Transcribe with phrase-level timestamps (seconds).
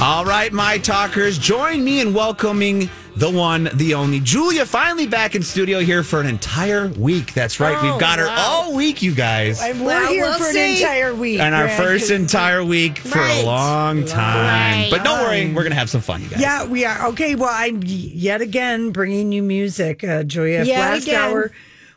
[0.00, 5.36] All right, my talkers, join me in welcoming the one, the only Julia, finally back
[5.36, 7.34] in studio here for an entire week.
[7.34, 10.44] That's right, we've got her all week, you guys, And we're Well, here we'll for
[10.52, 10.60] see.
[10.60, 11.38] an entire week.
[11.38, 14.80] and our Grant, first 'cause- entire week for a long time.
[14.82, 14.88] Right.
[14.90, 16.40] But don't worry, we're gonna have some fun, you guys.
[16.40, 17.06] Yeah, we are.
[17.08, 20.64] Okay, well, I'm yet again bringing you music, uh, Julia.
[20.64, 21.20] Yet Last again.
[21.22, 21.52] hour,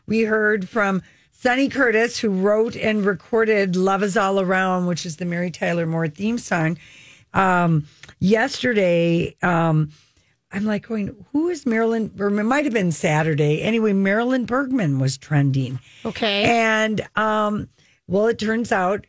[0.05, 1.01] we heard from
[1.41, 5.85] Sonny Curtis, who wrote and recorded Love Is All Around, which is the Mary Tyler
[5.87, 6.77] Moore theme song.
[7.35, 7.87] Um,
[8.19, 9.91] yesterday, um,
[10.51, 12.11] I'm like going, who is Marilyn?
[12.17, 13.61] Or it might have been Saturday.
[13.61, 15.79] Anyway, Marilyn Bergman was trending.
[16.05, 16.45] Okay.
[16.45, 17.69] And um,
[18.07, 19.05] well, it turns out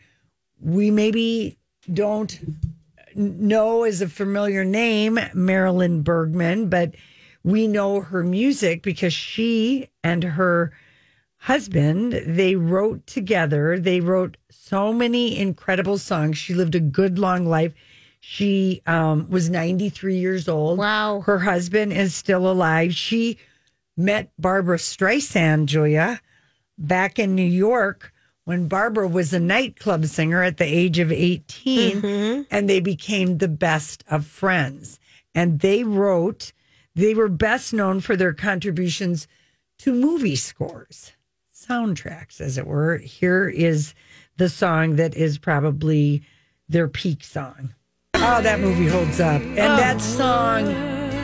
[0.60, 1.56] we maybe
[1.92, 2.38] don't
[3.14, 6.94] know as a familiar name Marilyn Bergman, but
[7.44, 10.72] we know her music because she and her
[11.38, 13.78] husband they wrote together.
[13.78, 16.36] They wrote so many incredible songs.
[16.38, 17.72] She lived a good long life.
[18.28, 20.78] She um, was 93 years old.
[20.78, 21.20] Wow.
[21.20, 22.92] Her husband is still alive.
[22.92, 23.38] She
[23.96, 26.20] met Barbra Streisand, Julia,
[26.76, 28.12] back in New York
[28.44, 33.48] when Barbra was a nightclub singer at the age of 18, and they became the
[33.48, 34.98] best of friends.
[35.32, 36.52] And they wrote,
[36.96, 39.28] they were best known for their contributions
[39.78, 41.12] to movie scores,
[41.54, 42.98] soundtracks, as it were.
[42.98, 43.94] Here is
[44.36, 46.24] the song that is probably
[46.68, 47.72] their peak song.
[48.28, 49.40] Oh, that movie holds up.
[49.40, 50.66] And that song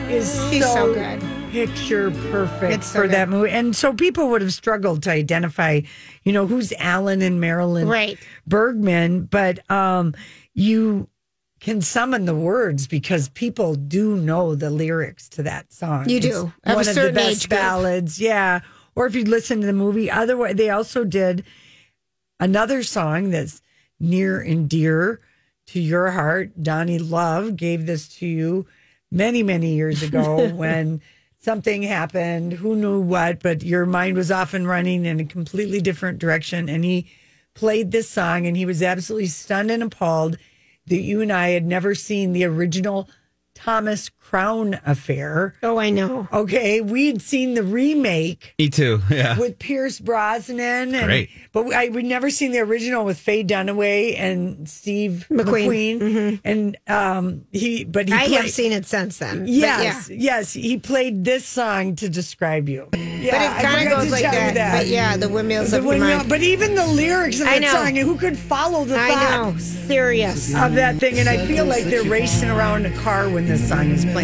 [0.09, 1.21] is She's so, so good.
[1.51, 3.49] picture perfect so for that movie.
[3.51, 5.81] And so people would have struggled to identify,
[6.23, 8.17] you know, who's Alan and Marilyn Right.
[8.47, 10.13] Bergman, but um
[10.53, 11.09] you
[11.59, 16.07] can summon the words because people do know the lyrics to that song.
[16.09, 16.53] You It's do.
[16.63, 18.19] Of one of the best ballads.
[18.19, 18.61] Yeah.
[18.95, 20.09] Or if you listen to the movie.
[20.09, 21.43] Otherwise, they also did
[22.39, 23.61] another song that's
[23.99, 25.19] near and dear
[25.67, 26.61] to your heart.
[26.61, 28.65] Donnie Love gave this to you
[29.11, 31.01] many, many years ago when
[31.39, 32.53] something happened.
[32.53, 33.41] Who knew what?
[33.41, 36.69] But your mind was off and running in a completely different direction.
[36.69, 37.07] And he
[37.53, 40.37] played this song and he was absolutely stunned and appalled
[40.87, 43.09] that you and I had never seen the original
[43.53, 45.53] Thomas Crown affair.
[45.61, 46.27] Oh, I know.
[46.33, 48.99] Okay, we'd seen the remake Me too.
[49.11, 49.37] Yeah.
[49.37, 51.29] with Pierce Brosnan, and, Great.
[51.51, 55.99] but I we'd never seen the original with Faye Dunaway and Steve McQueen.
[55.99, 57.83] McQueen, and um, he.
[57.83, 59.45] But he I played, have seen it since then.
[59.45, 60.15] Yes, yeah.
[60.19, 62.89] yes, he played this song to describe you.
[62.93, 64.77] Yeah, But it kind of goes like tell you that.
[64.79, 66.29] But yeah, the windmills The of your windmill- mind.
[66.29, 69.57] but even the lyrics of that song, who could follow the I thought know.
[69.59, 70.55] Serious.
[70.55, 71.19] of that thing?
[71.19, 74.22] And I feel like they're racing around a car when this song is playing.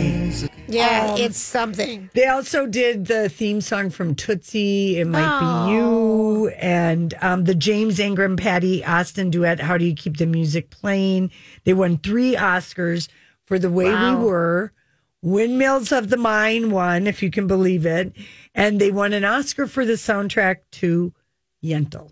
[0.68, 2.10] Yeah, Um, it's something.
[2.14, 7.56] They also did the theme song from Tootsie, It Might Be You, and um, the
[7.56, 11.32] James Ingram Patty Austin duet, How Do You Keep the Music Playing?
[11.64, 13.08] They won three Oscars
[13.46, 14.20] for The Way Wow.
[14.20, 14.74] We Were.
[15.22, 18.14] Windmills of the Mind won, if you can believe it.
[18.56, 21.14] And they won an Oscar for the soundtrack to
[21.64, 22.12] Yentl.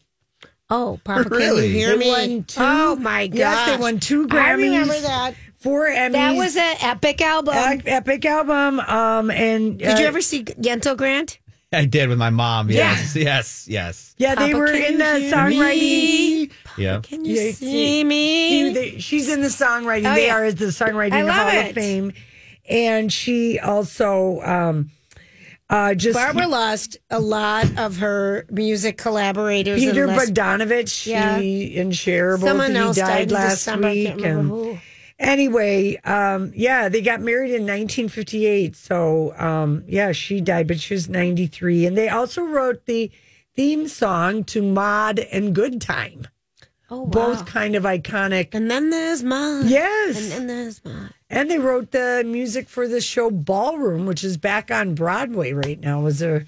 [0.69, 1.67] Oh, Papa, Really?
[1.67, 2.09] can you hear They me?
[2.09, 2.59] won two.
[2.61, 3.37] oh my god!
[3.37, 4.41] Yes, they won two Grammys.
[4.41, 5.35] I remember that.
[5.59, 6.11] Four Emmys.
[6.13, 7.55] That was an epic album.
[7.55, 8.79] Ep- epic album.
[8.79, 11.39] Um, and Did you uh, ever see Yentl Grant?
[11.73, 12.69] I did with my mom.
[12.69, 13.15] Yes.
[13.15, 13.67] Yes.
[13.67, 14.15] Yes.
[14.17, 16.51] Yeah, they were in you the hear songwriting.
[16.77, 16.99] Yeah.
[17.03, 18.49] Can you Yeah, see me?
[18.69, 20.09] She- they- she's in the songwriting.
[20.11, 20.35] Oh, they yeah.
[20.35, 21.69] are at the songwriting I love Hall it.
[21.69, 22.13] of Fame,
[22.69, 24.91] and she also um,
[25.69, 29.79] uh, just Barbra lost a lot of her music collaborators.
[29.81, 31.05] Peter and Les- Bogdanovich.
[31.07, 31.39] Yeah.
[31.39, 33.87] She and Cher both Someone he else died died last December.
[33.87, 34.07] I week.
[34.07, 34.77] can't and who.
[35.19, 38.75] Anyway, um, yeah, they got married in 1958.
[38.75, 43.11] So um, yeah, she died, but she was 93, and they also wrote the
[43.55, 46.27] theme song to Maude and Good Time.
[46.89, 47.09] Oh, wow.
[47.09, 48.53] both kind of iconic.
[48.53, 49.67] And then there's mine.
[49.67, 50.21] Yes.
[50.21, 51.11] And then there's mine.
[51.29, 55.79] And they wrote the music for the show Ballroom, which is back on Broadway right
[55.81, 56.45] now, as a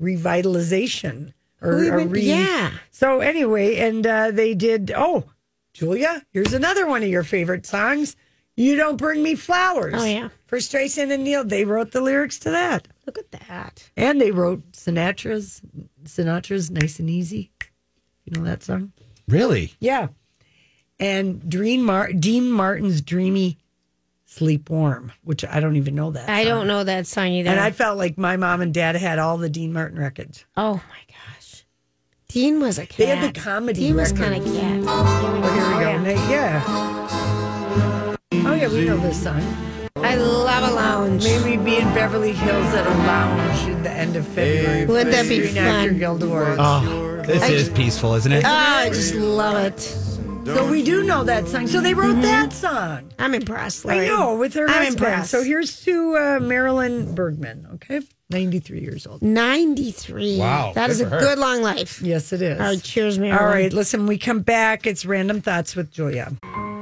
[0.00, 2.72] revitalization or We went- re- yeah.
[2.90, 4.92] So anyway, and uh, they did.
[4.94, 5.24] Oh,
[5.72, 8.16] Julia, here's another one of your favorite songs.
[8.56, 9.94] You don't bring me flowers.
[9.96, 10.28] Oh, yeah.
[10.46, 11.42] for Streisand and Neil.
[11.44, 13.90] They wrote the lyrics to that, Look at that.
[13.96, 15.62] and they wrote Sinatra's
[16.04, 17.50] Sinatra's "Nice and Easy."
[18.24, 18.92] You know that song?
[19.26, 19.72] Really?
[19.80, 20.08] Yeah.
[21.00, 23.58] And Dean, Mar- Dean Martin's Dreamy
[24.26, 26.28] Sleep Warm, which I don't even know that.
[26.28, 26.50] I song.
[26.50, 27.50] don't know that song either.
[27.50, 30.44] And I felt like my mom and dad had all the Dean Martin records.
[30.56, 31.11] oh my gosh.
[32.32, 32.96] Dean was a cat.
[32.96, 34.80] They had the comedy Dean was kind of cat.
[34.86, 36.30] Oh, here we go.
[36.30, 36.30] yeah.
[36.30, 38.16] Yeah.
[38.46, 39.42] Oh, yeah, we know this song.
[39.96, 41.24] I love a lounge.
[41.24, 44.86] Maybe be in Beverly Hills at a lounge at the end of February.
[44.86, 45.98] Wouldn't that be Screen Actor fun?
[45.98, 46.58] Guild Awards.
[46.58, 48.46] Oh, ah, this I- is peaceful, isn't it?
[48.46, 49.80] Oh, I just love it.
[50.46, 51.66] So we do know that song.
[51.66, 52.76] So they wrote that mm-hmm.
[52.76, 53.12] song.
[53.18, 53.86] I'm impressed.
[53.86, 54.94] I know with her I'm husband.
[54.96, 55.30] impressed.
[55.30, 57.68] So here's to uh, Marilyn Bergman.
[57.74, 58.00] Okay,
[58.32, 59.22] 93 years old.
[59.22, 60.38] 93.
[60.38, 61.20] Wow, That good is a her.
[61.20, 62.00] good long life.
[62.02, 62.58] Yes, it is.
[62.60, 63.38] All right, cheers, Marilyn.
[63.38, 64.86] All right, listen, we come back.
[64.86, 66.32] It's Random Thoughts with Julia.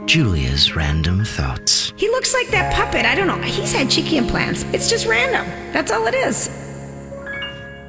[0.06, 1.93] Julia's random thoughts.
[1.97, 3.05] He looks like that puppet.
[3.06, 3.41] I don't know.
[3.43, 4.64] He's had cheeky implants.
[4.73, 5.47] It's just random.
[5.73, 6.49] That's all it is.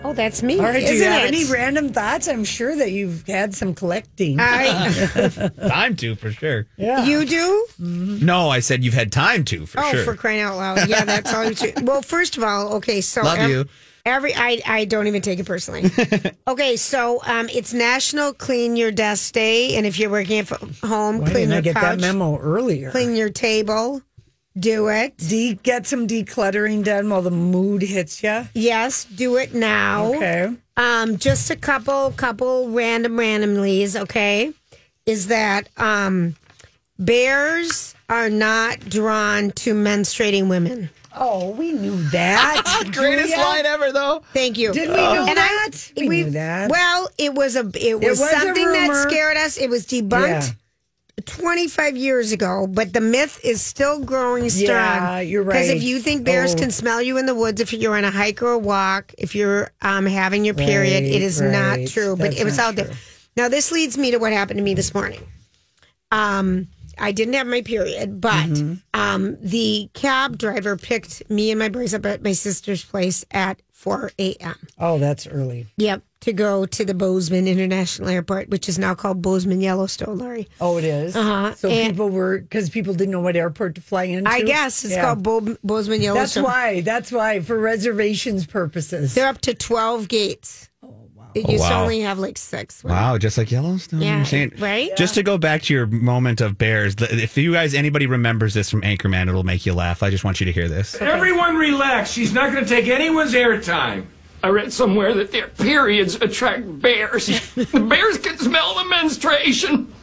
[0.03, 0.57] Oh, that's me.
[0.57, 1.27] All right, do isn't you have it?
[1.27, 2.27] any random thoughts?
[2.27, 4.37] I'm sure that you've had some collecting.
[4.39, 6.65] I, Time to, for sure.
[6.75, 7.05] Yeah.
[7.05, 7.67] You do?
[7.77, 9.87] No, I said you've had time to, for sure.
[9.87, 10.03] oh, sure.
[10.03, 10.89] for crying out loud.
[10.89, 11.71] Yeah, that's all you do.
[11.83, 13.65] Well, first of all, okay, so Love you.
[14.03, 15.91] Every I I don't even take it personally.
[16.47, 21.19] okay, so um, it's National Clean Your Desk Day, and if you're working at home,
[21.19, 22.89] Why clean didn't your I get couch, that memo earlier?
[22.89, 24.01] clean your table,
[24.59, 25.17] do it.
[25.17, 28.47] De- get some decluttering done while the mood hits you.
[28.53, 30.13] Yes, do it now.
[30.15, 30.49] Okay.
[30.77, 33.95] Um, just a couple, couple random randomlies.
[33.99, 34.51] Okay,
[35.05, 36.35] is that um,
[36.99, 40.89] bears are not drawn to menstruating women.
[41.13, 42.63] Oh, we knew that.
[42.93, 43.43] Greatest Julia.
[43.45, 44.23] line ever, though.
[44.33, 44.71] Thank you.
[44.71, 45.91] Didn't we know And I- that?
[45.97, 46.69] we, knew that.
[46.71, 49.57] Well, it was a it was, was something that scared us.
[49.57, 50.55] It was debunked.
[51.21, 54.67] 25 years ago, but the myth is still growing strong.
[54.67, 55.53] Yeah, you're right.
[55.53, 56.57] Because if you think bears Oh.
[56.57, 59.35] can smell you in the woods, if you're on a hike or a walk, if
[59.35, 61.87] you're um, having your period, Right, it is not right.
[61.87, 62.15] true.
[62.15, 62.91] But it was not out there.
[63.37, 65.25] Now, this leads me to what happened to me this morning.
[66.11, 68.73] Um, I didn't have my period, but Mm-hmm.
[68.99, 73.61] um, the cab driver picked me and my boys up at my sister's place at
[73.81, 74.55] 4 a.m.
[74.77, 75.65] oh, that's early.
[75.77, 80.47] Yep, to go to the Bozeman International Airport, which is now called Bozeman Yellowstone, Larry.
[80.61, 81.15] Oh, it is?
[81.15, 81.55] Uh-huh.
[81.55, 84.29] So And- people were, because people didn't know what airport to fly into?
[84.29, 85.01] I guess it's Yeah.
[85.01, 86.43] called Bo- Bozeman Yellowstone.
[86.43, 86.81] That's why.
[86.81, 89.15] That's why, for reservations purposes.
[89.15, 90.69] They're up to 12 gates.
[91.35, 91.41] Oh, wow.
[91.43, 92.83] It Oh, used to only have like six.
[92.83, 94.01] Wow, just like Yellowstone.
[94.01, 94.95] Yeah, You're right?
[94.97, 98.69] Just to go back to your moment of bears, if you guys, anybody remembers this
[98.69, 100.03] from Anchorman, it'll make you laugh.
[100.03, 100.95] I just want you to hear this.
[100.95, 102.11] Everyone relax.
[102.11, 104.05] She's not going to take anyone's airtime.
[104.43, 107.27] I read somewhere that their periods attract bears.
[107.55, 109.93] the bears can smell the menstruation.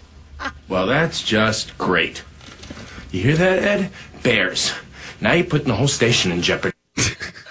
[0.69, 2.23] Well, that's just great.
[3.11, 3.91] You hear that, Ed?
[4.23, 4.73] Bears.
[5.21, 6.77] Now you're putting the whole station in jeopardy.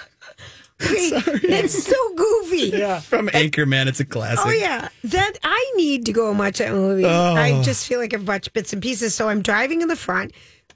[1.48, 2.70] That's so goofy.
[2.76, 3.00] Yeah.
[3.00, 4.44] From Anchorman, it's a classic.
[4.46, 7.04] Oh yeah, that I need to go and watch that movie.
[7.04, 7.34] Oh.
[7.34, 9.14] I just feel like I've watched bits and pieces.
[9.14, 10.32] So I'm driving in the front.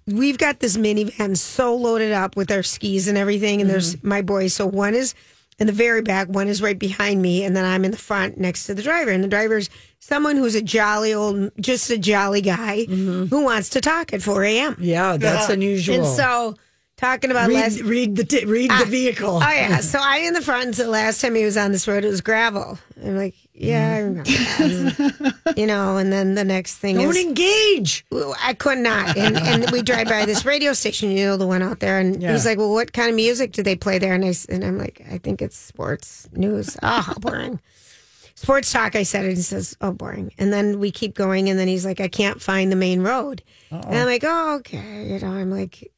[0.07, 4.09] We've got this minivan so loaded up with our skis and everything, and there's Mm-hmm.
[4.09, 4.55] my boys.
[4.55, 5.15] So one is
[5.61, 8.37] in the very back, one is right behind me, and then I'm in the front
[8.39, 9.11] next to the driver.
[9.13, 13.27] And the driver's someone who's a jolly old, just a jolly guy Mm-hmm.
[13.27, 14.77] who wants to talk at 4 a.m.
[14.81, 15.95] yeah, that's unusual.
[15.99, 16.57] And so
[17.03, 19.37] talking about read, last read the t- read the Ah, vehicle.
[19.37, 19.81] Oh yeah.
[19.83, 20.77] So I in the front.
[20.77, 22.79] So the last time he was on this road, it was gravel.
[23.05, 25.55] I'm like, yeah, I remember that.
[25.57, 25.97] you know.
[25.99, 28.05] And then the next thing Don't is, engage.
[28.43, 29.17] I could not.
[29.19, 32.23] And and we drive by this radio station, you know, the one out there, and
[32.23, 32.33] Yeah.
[32.33, 34.15] he's like, well, what kind of music do they play there?
[34.15, 36.77] And I and I'm like, I think it's sports news.
[36.83, 37.61] Oh, how boring.
[38.35, 41.59] Sports talk, I said and He says, "Oh, boring." And then we keep going, and
[41.59, 45.19] then he's like, "I can't find the main road." And I'm like, "Oh, okay." You
[45.21, 45.93] know, I'm like,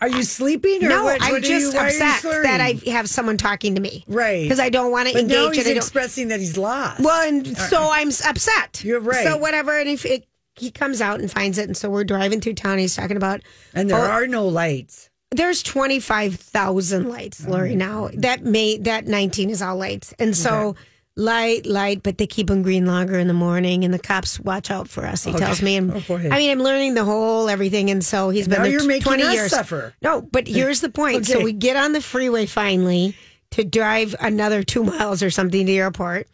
[0.00, 0.84] Are you sleeping?
[0.84, 4.04] Or no, what, I'm what just you upset that I have someone talking to me.
[4.06, 4.42] Right.
[4.42, 5.56] Because I don't want to But now engage.
[5.56, 7.00] he's and expressing that he's lost.
[7.00, 8.82] well, and so I'm upset.
[8.84, 9.24] You're right.
[9.24, 12.40] So whatever, and if it, he comes out and finds it, and so we're driving
[12.40, 12.78] through town.
[12.78, 13.40] He's talking about,
[13.74, 15.08] and there oh, are no lights.
[15.30, 17.74] there's twenty five thousand lights, Oh Lori.
[17.74, 20.76] Now that may that nineteen is all lights, and so.
[21.20, 24.70] Light, light, but they keep them green longer in the morning, and the cops watch
[24.70, 25.22] out for us.
[25.24, 26.16] He tells me, and Oh.
[26.16, 29.02] I mean, I'm learning the whole everything, and so he's been Now there you're making
[29.04, 29.50] 20 us years.
[29.50, 29.92] suffer.
[30.00, 31.26] No, but here's the point.
[31.26, 33.14] So we get on the freeway finally
[33.50, 36.26] to drive another two miles or something to the airport.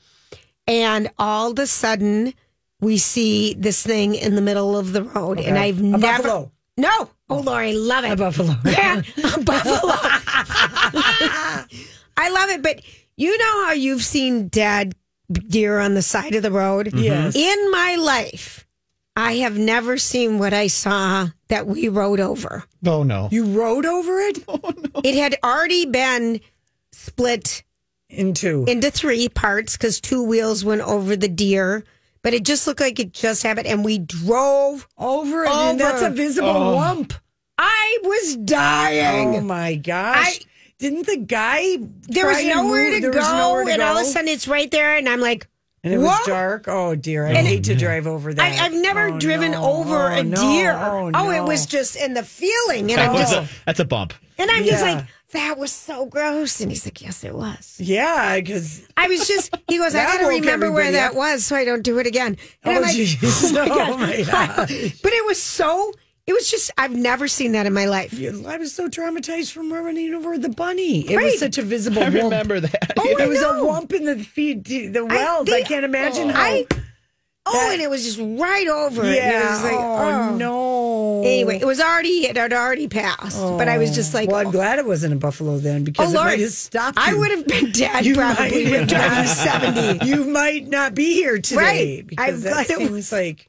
[0.68, 2.32] And all of a sudden,
[2.80, 6.00] we see this thing in the middle of the road, and I've A never.
[6.22, 6.52] buffalo.
[6.76, 7.10] No.
[7.28, 8.12] Oh, Lori, love it.
[8.12, 8.54] A buffalo.
[8.64, 9.02] Yeah,
[9.34, 9.80] a buffalo.
[12.18, 12.80] I love it, but
[13.16, 14.94] you know how you've seen dead
[15.32, 16.86] deer on the side of the road?
[16.86, 16.98] Mm-hmm.
[16.98, 17.34] Yes.
[17.36, 18.66] In my life,
[19.16, 22.64] I have never seen what I saw that we rode over.
[22.84, 23.28] Oh no.
[23.32, 25.00] You rode over it Oh, no.
[25.04, 26.40] It had already been
[26.92, 27.62] split
[28.08, 28.64] into.
[28.68, 31.84] into three parts because two wheels went over the deer,
[32.22, 33.66] but it just looked like it just happened.
[33.66, 34.86] And we drove.
[34.98, 36.74] over it, oh, and that's a visible Oh.
[36.76, 37.12] lump.
[37.58, 39.36] I was dying.
[39.36, 40.40] Oh my gosh!
[40.78, 41.76] Didn't the guy?
[42.08, 44.46] there was nowhere to There was go, nowhere to and all of a sudden it's
[44.46, 45.48] right there, and I'm like,
[45.82, 46.26] and it was Whoa.
[46.26, 46.68] dark.
[46.68, 47.26] Oh dear!
[47.26, 48.60] I And hate to drive over that.
[48.60, 49.64] I, I've never Oh, driven no.
[49.64, 50.36] over Oh, a no.
[50.36, 50.72] deer.
[50.72, 53.84] Oh, oh it was just in the feeling, and I'm That's just, a, that's a
[53.84, 54.12] bump.
[54.36, 56.60] and I'm just like, that was so gross.
[56.60, 57.76] And he's like, yes, it was.
[57.78, 61.14] Yeah, because I was just, he goes, I That got to remember where everybody that
[61.14, 62.36] was so I don't do it again.
[62.64, 64.68] And oh I'm like, jeez, oh my oh god!
[65.02, 65.92] but it was so,
[66.26, 68.12] it was just, I've never seen that in my life.
[68.46, 71.08] I was so traumatized from running over the bunny.
[71.10, 71.26] It Right.
[71.26, 72.02] was such a visible.
[72.02, 72.14] I wump.
[72.24, 72.92] remember that.
[72.98, 73.64] Oh, I it was know.
[73.64, 75.48] a wump in the feet, the wells.
[75.48, 76.42] I, they- can't imagine oh, how.
[76.42, 76.66] I,
[77.46, 79.06] oh, that- and it was just right over it.
[79.06, 79.50] And it yeah.
[79.52, 80.36] was like, oh, oh.
[80.36, 81.20] no.
[81.22, 83.38] Anyway, it was already, it had already passed.
[83.40, 86.08] but I was just like, well, I'm oh, glad it wasn't a buffalo then because
[86.08, 86.26] oh, it Lord.
[86.26, 86.98] might have stopped.
[87.00, 90.06] I would have been dead You probably might- when I was 70.
[90.06, 91.56] You might not be here today
[92.00, 92.06] Right.
[92.06, 93.48] because I'm glad it was- like.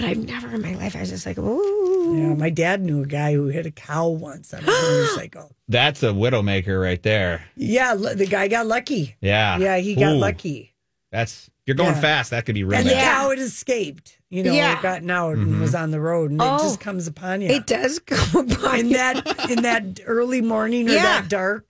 [0.00, 2.16] But I've never in my life, I was just like, ooh.
[2.18, 5.54] Yeah, my dad knew a guy who hit a cow once on a motorcycle.
[5.68, 7.44] That's a widowmaker right there.
[7.54, 9.16] Yeah, l- the guy got lucky.
[9.20, 9.58] Yeah.
[9.58, 10.74] Yeah, he got Ooh, lucky.
[11.12, 12.00] That's you're going Yeah.
[12.00, 12.30] fast.
[12.30, 12.96] That could be real And bad.
[12.96, 14.18] the cow had escaped.
[14.30, 14.78] You know, Yeah.
[14.78, 16.56] it gotten out and was on the road, and Oh.
[16.56, 16.84] it just oh.
[16.84, 17.48] comes upon you.
[17.48, 18.96] It does come upon in you.
[18.96, 21.02] that in that early morning or Yeah.
[21.20, 21.66] that dark.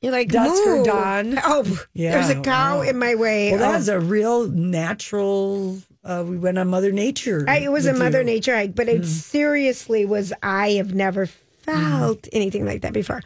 [0.00, 1.38] You're like, dusk or "Moo." dawn.
[1.44, 1.64] Oh,
[1.94, 2.82] Yeah, there's a cow wow.
[2.82, 3.50] in my way.
[3.52, 3.76] Well, that Oh.
[3.78, 5.78] was a real natural.
[6.04, 7.44] Uh, we went on Mother Nature.
[7.48, 8.24] I, it was a Mother you.
[8.24, 10.32] Nature hike, but it seriously was.
[10.42, 13.22] I have never felt anything like that before.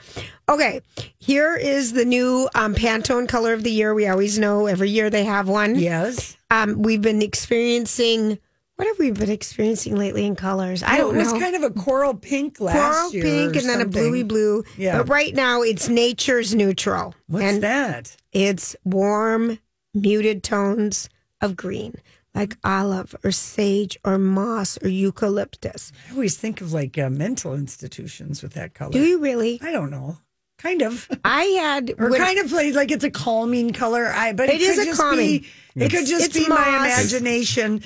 [0.49, 0.83] Okay,
[1.19, 3.95] here is the new um, Pantone color of the year.
[3.95, 5.77] We always know every year they have one.
[5.77, 8.39] Yes, Um, we've been experiencing.
[8.77, 10.83] What have we been experiencing lately in colors?
[10.83, 11.21] I don't know.
[11.21, 11.41] it was know.
[11.41, 13.89] kind of a coral pink last Coral year, pink or and then a something.
[14.03, 14.65] bluey blue.
[14.77, 14.99] Yeah.
[14.99, 17.15] But right now it's nature's neutral.
[17.27, 18.15] What's and that?
[18.33, 19.59] It's warm,
[19.95, 21.09] muted tones
[21.41, 21.95] of green,
[22.37, 25.91] like olive or sage or moss or eucalyptus.
[26.09, 28.93] I always think of like uh, mental institutions with that color.
[28.93, 29.59] Do you really?
[29.63, 30.19] I don't know.
[30.59, 31.09] Kind of.
[31.25, 34.07] I had Or when- kind of like, like it's a calming color.
[34.07, 35.27] I but it, It is could a just calming.
[35.27, 35.47] Be,
[35.85, 36.87] it could just be my moss.
[37.13, 37.83] imagination.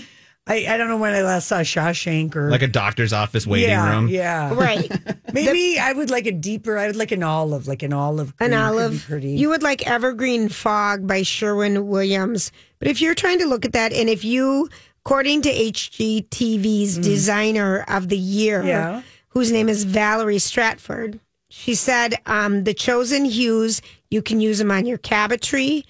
[0.47, 3.69] I, I don't know when I last saw Shawshank or like a doctor's office waiting
[3.71, 4.09] yeah, room.
[4.09, 4.91] Yeah, right.
[5.33, 6.77] Maybe I would like a deeper.
[6.77, 8.35] I would like an olive, like an olive.
[8.41, 9.05] An green could be olive.
[9.07, 9.31] pretty.
[9.33, 12.51] You would like Evergreen Fog by Sherwin Williams.
[12.79, 14.69] But if you're trying to look at that, and if you,
[15.05, 18.67] according to HGTV's designer of the year, Mm.
[18.67, 19.03] Yeah.
[19.29, 24.71] whose name is Valerie Stratford, she said um, the chosen hues, you can use them
[24.71, 25.85] on your cabinetry.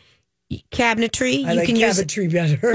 [0.73, 1.45] Cabinetry.
[1.45, 2.73] I you like can use cabinetry better.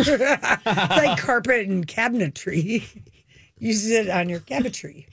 [0.65, 2.83] like carpet and cabinetry.
[3.57, 5.05] Use it on your cabinetry.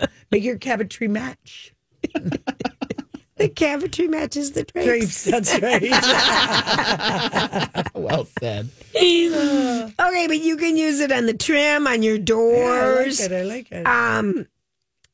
[0.32, 1.72] Make your cabinetry match.
[2.02, 5.24] the cabinetry matches the drapes.
[5.24, 5.24] Drapes.
[5.24, 5.82] That's right.
[7.94, 8.68] well said.
[10.00, 12.50] Okay, but you can use it on the trim, on your doors.
[12.60, 13.20] I like doors.
[13.20, 13.32] it.
[13.32, 13.86] I like it.
[13.86, 14.46] Um,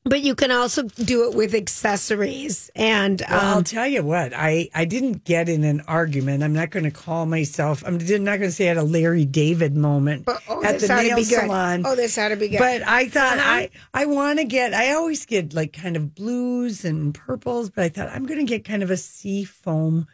[0.07, 4.33] but you can also do it with accessories and Well, I'll um, tell you what,
[4.33, 6.43] I, I didn't get in an argument.
[6.43, 9.25] I'm not going to call myself, I'm not going to say I had a Larry
[9.25, 11.41] David moment oh, at this the nail be good.
[11.41, 11.83] salon.
[11.85, 12.59] Oh, this ought to be good.
[12.59, 13.51] But I thought Uh-huh.
[13.51, 17.85] I, I want to get, I always get like kind of blues and purples, but
[17.85, 20.07] I thought I'm going to get kind of a sea foam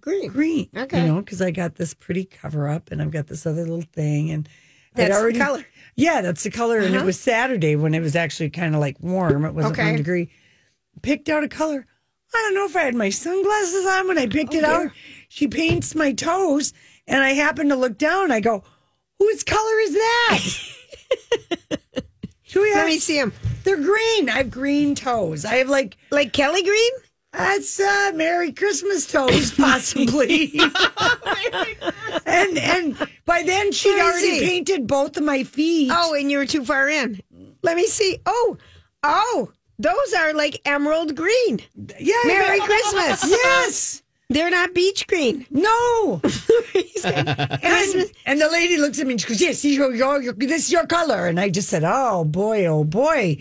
[0.00, 0.30] green.
[0.30, 0.68] green.
[0.76, 1.02] Okay.
[1.02, 3.82] You know, because I got this pretty cover up and I've got this other little
[3.82, 4.30] thing.
[4.30, 4.48] And
[4.96, 5.66] I'd That's the color.
[5.96, 6.78] Yeah, that's the color.
[6.78, 7.06] And it Uh-huh.
[7.06, 9.44] was Saturday when it was actually kind of like warm.
[9.44, 9.86] It wasn't Okay.
[9.86, 10.30] one degree.
[11.02, 11.86] Picked out a color.
[12.32, 14.90] I don't know if I had my sunglasses on when I picked Oh, it out.
[15.28, 16.72] She paints my toes,
[17.08, 18.30] and I happen to look down.
[18.30, 18.62] I go,
[19.18, 20.40] "Whose color is that?"
[22.44, 23.32] Julia, Let me see them.
[23.64, 24.28] they're green.
[24.28, 25.44] I have green toes.
[25.44, 26.90] I have like Like Kelly Green?
[27.32, 30.52] That's uh, Merry Christmas toes, possibly.
[32.26, 34.46] and and by then she'd Let me already see.
[34.46, 35.90] painted both of my feet.
[35.94, 37.20] Oh, and you were too far in.
[37.62, 38.18] Let me see.
[38.26, 38.56] Oh,
[39.02, 41.60] oh, those are like emerald green.
[41.98, 43.24] yeah, Merry but- Christmas.
[43.30, 44.02] Yes.
[44.32, 45.44] They're not beach green.
[45.50, 46.20] No.
[47.04, 50.66] and, and the lady looks at me and she goes, "Yes, your, your, your, this
[50.66, 53.38] is your color." And I just said, "Oh boy, oh boy,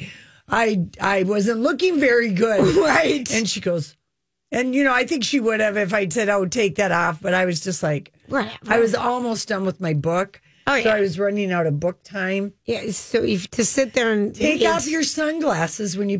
[0.49, 3.31] I I wasn't looking very good." Right.
[3.31, 3.95] And she goes,
[4.51, 7.21] and you know, I think she would have if I'd said, "Oh, take that off,"
[7.21, 8.57] but I was just like, Whatever.
[8.67, 10.41] I was almost done with my book.
[10.67, 10.89] Oh, So.
[10.89, 12.53] I was running out of book time.
[12.65, 12.91] Yeah.
[12.91, 16.19] So if, to sit there and Take off your sunglasses when you.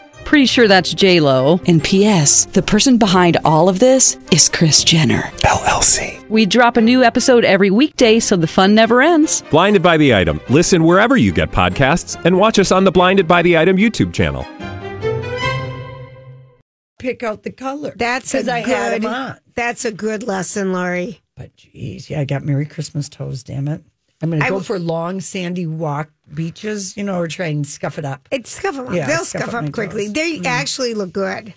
[0.25, 1.59] Pretty sure that's J Lo.
[1.67, 2.45] And P.S.
[2.45, 6.27] The person behind all of this is Kris Jenner LLC.
[6.29, 9.43] We drop a new episode every weekday, so the fun never ends.
[9.51, 10.39] Blinded by the item.
[10.49, 14.13] Listen wherever you get podcasts, and watch us on the Blinded by the Item YouTube
[14.13, 14.45] channel.
[16.97, 17.93] pick out the color.
[17.97, 19.03] That's a because good.
[19.03, 19.37] had on.
[19.55, 21.19] That's a good lesson, Lori.
[21.35, 23.43] But geez, yeah, I got Merry Christmas toes.
[23.43, 23.83] Damn it!
[24.21, 26.95] I'm going to I go w- for long sandy walk beaches.
[26.95, 28.27] You know, or try and scuff it up.
[28.31, 28.93] It's scuff them up.
[28.93, 30.05] Yeah, They'll scuff scuff up up quickly.
[30.05, 30.13] toes.
[30.13, 31.53] They actually look good,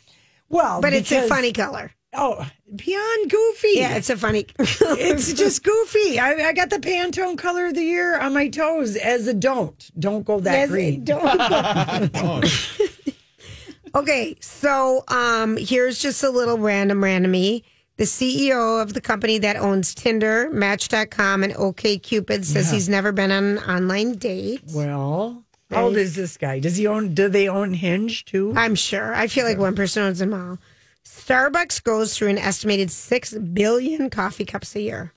[0.48, 1.90] Well, but it's a funny color.
[2.16, 3.70] Oh, beyond goofy.
[3.72, 4.46] Yeah, it's a funny.
[4.58, 6.20] it's just goofy.
[6.20, 9.90] I, I got the Pantone color of the year on my toes as a don't.
[9.98, 11.02] Don't go that Yes, green.
[11.04, 11.24] don't
[13.96, 17.62] Okay, so um, here's just a little random randomy.
[17.96, 23.30] The CEO of the company that owns Tinder, Match.com, and OKCupid says he's never been
[23.30, 24.62] on an online date.
[24.74, 26.58] Well, how old is this guy?
[26.58, 27.14] Does he own?
[27.14, 28.52] Do they own Hinge too?
[28.56, 29.14] I'm sure.
[29.14, 30.58] I feel like one person owns them all.
[31.04, 35.12] Starbucks goes through an estimated six billion coffee cups a year.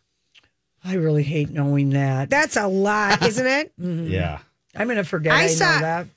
[0.84, 2.30] I really hate knowing that.
[2.30, 3.72] That's a lot, isn't it?
[3.78, 4.40] Yeah.
[4.76, 5.34] I'm going to forget.
[5.34, 6.08] I I, saw- know that.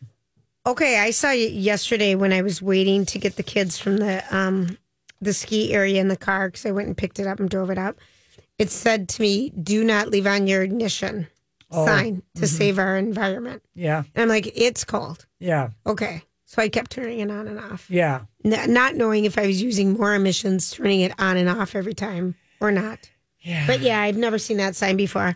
[0.67, 4.23] Okay, I saw you yesterday when I was waiting to get the kids from the
[4.37, 4.77] um
[5.21, 7.71] the ski area in the car because I went and picked it up and drove
[7.71, 7.99] it up.
[8.59, 11.27] It said to me, "Do not leave on your ignition
[11.71, 12.49] Oh, sign to mhm.
[12.49, 17.21] save our environment." Yeah, And I'm like, "It's cold." yeah, Okay, so I kept turning
[17.21, 18.21] it on and off, yeah.
[18.45, 21.95] N- not knowing if I was using more emissions turning it on and off every
[21.95, 22.99] time or not.
[23.41, 23.67] Yeah.
[23.67, 25.35] But yeah, I've never seen that sign before.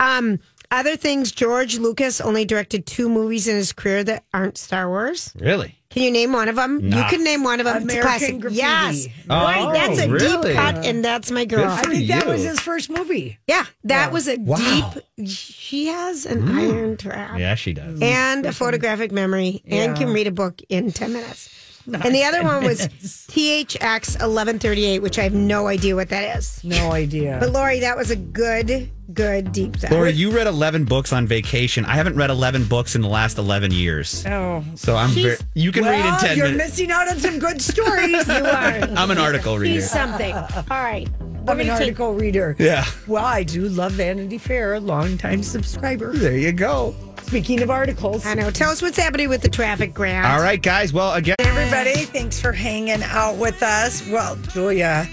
[0.00, 4.88] Um, other things, George Lucas only directed two movies in his career that aren't Star
[4.88, 5.32] Wars.
[5.38, 5.78] Really?
[5.90, 6.80] Can you name one of them?
[6.80, 7.76] You can name one of them.
[7.76, 8.40] it's a American classic.
[8.40, 8.56] Graffiti.
[8.56, 9.06] Yes.
[9.30, 9.72] Oh, right.
[9.72, 10.48] That's a really?
[10.48, 11.68] deep cut, and that's my girl.
[11.70, 13.38] I for think that was his first movie.
[13.46, 14.10] Yeah, that Yeah.
[14.10, 14.92] was a Wow.
[15.16, 15.28] deep.
[15.28, 16.54] She has an mm.
[16.56, 18.00] iron trap Yeah, she does.
[18.02, 21.48] and a photographic memory, and can read a book in ten minutes.
[21.86, 22.88] And the other one was
[23.28, 26.62] THX eleven thirty eight, which I have no idea what that is.
[26.64, 27.36] No idea.
[27.40, 29.90] But Lori, that was a good, good deep dive.
[29.90, 31.84] Laura, you read 11 books on vacation.
[31.84, 34.24] I haven't read 11 books in the last 11 years.
[34.26, 36.70] oh, So I'm very, you can read in well, 10 you're minutes.
[36.70, 38.26] missing out on some good stories.
[38.28, 38.44] you are.
[38.96, 39.74] I'm an article reader.
[39.74, 40.32] He's something.
[40.34, 41.08] All right.
[41.44, 42.56] We're I'm an gonna take- article reader.
[42.58, 42.84] Yeah.
[43.06, 46.12] Well, I do love Vanity Fair, a longtime subscriber.
[46.16, 46.94] There you go.
[47.22, 48.50] Speaking of articles, I know.
[48.50, 50.26] Tell us what's happening with the traffic, Grant.
[50.26, 50.92] All right, guys.
[50.92, 54.06] Well, again, everybody, thanks for hanging out with us.
[54.08, 55.06] Well, Julia,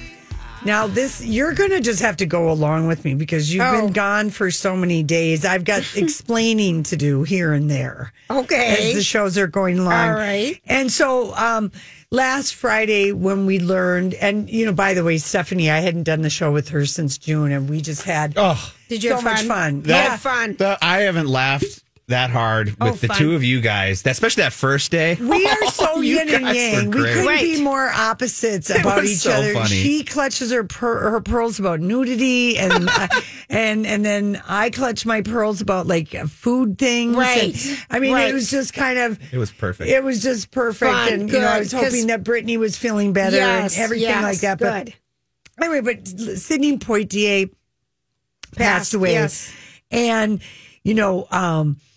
[0.65, 3.81] now this you're going to just have to go along with me because you've Oh.
[3.81, 5.45] been gone for so many days.
[5.45, 8.13] I've got explaining to do here and there.
[8.29, 8.89] Okay.
[8.89, 9.93] as the shows are going along.
[10.09, 10.59] All right.
[10.67, 11.71] And so um
[12.11, 16.21] last Friday when we learned and you know by the way Stephanie I hadn't done
[16.21, 19.23] the show with her since June and we just had oh, Did you so have
[19.23, 19.47] much fun?
[19.47, 19.75] fun.
[19.77, 20.55] You That- had fun.
[20.57, 23.17] the, I haven't laughed that hard with Oh, the fun.
[23.17, 25.15] two of you guys, especially that first day.
[25.19, 26.91] We are so You yin and yang.
[26.91, 27.41] We couldn't Right.
[27.41, 29.53] be more opposites about each so other.
[29.53, 29.67] funny.
[29.75, 33.07] She clutches her per- her pearls about nudity, and uh,
[33.49, 37.15] and and then I clutch my pearls about like uh, food things.
[37.17, 37.53] Right.
[37.65, 38.29] And, I mean, Right.
[38.29, 39.89] it was just kind of It was perfect.
[39.89, 43.13] It was just perfect, Fun, and you know, I was hoping that Brittany was feeling
[43.13, 44.59] better yes, and everything yes, like that.
[44.59, 44.93] But Good.
[45.61, 47.49] anyway, but Sidney Poitier
[48.55, 49.51] passed Passed, away, yes.
[49.91, 50.41] and
[50.83, 51.90] you know, um, is-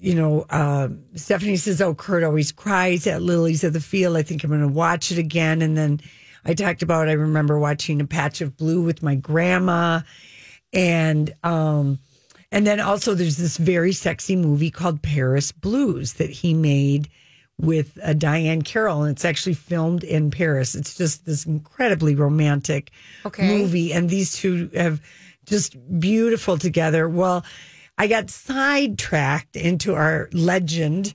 [0.00, 4.22] you know, uh, Stephanie says, "Oh, Kurt always cries at Lilies of the Field." I
[4.22, 6.00] think I'm going to watch it again, and then
[6.44, 7.08] I talked about.
[7.08, 10.00] I remember watching a patch of blue with my grandma,
[10.72, 11.98] and um,
[12.52, 17.08] and then also there's this very sexy movie called Paris Blues that he made
[17.58, 20.74] with uh, Diahann Carroll, and it's actually filmed in Paris.
[20.74, 22.90] It's just this incredibly romantic
[23.26, 23.46] Okay.
[23.46, 25.00] movie, and these two have
[25.44, 27.08] just beautiful together.
[27.08, 27.44] Well,
[28.00, 31.12] I got sidetracked into our legend,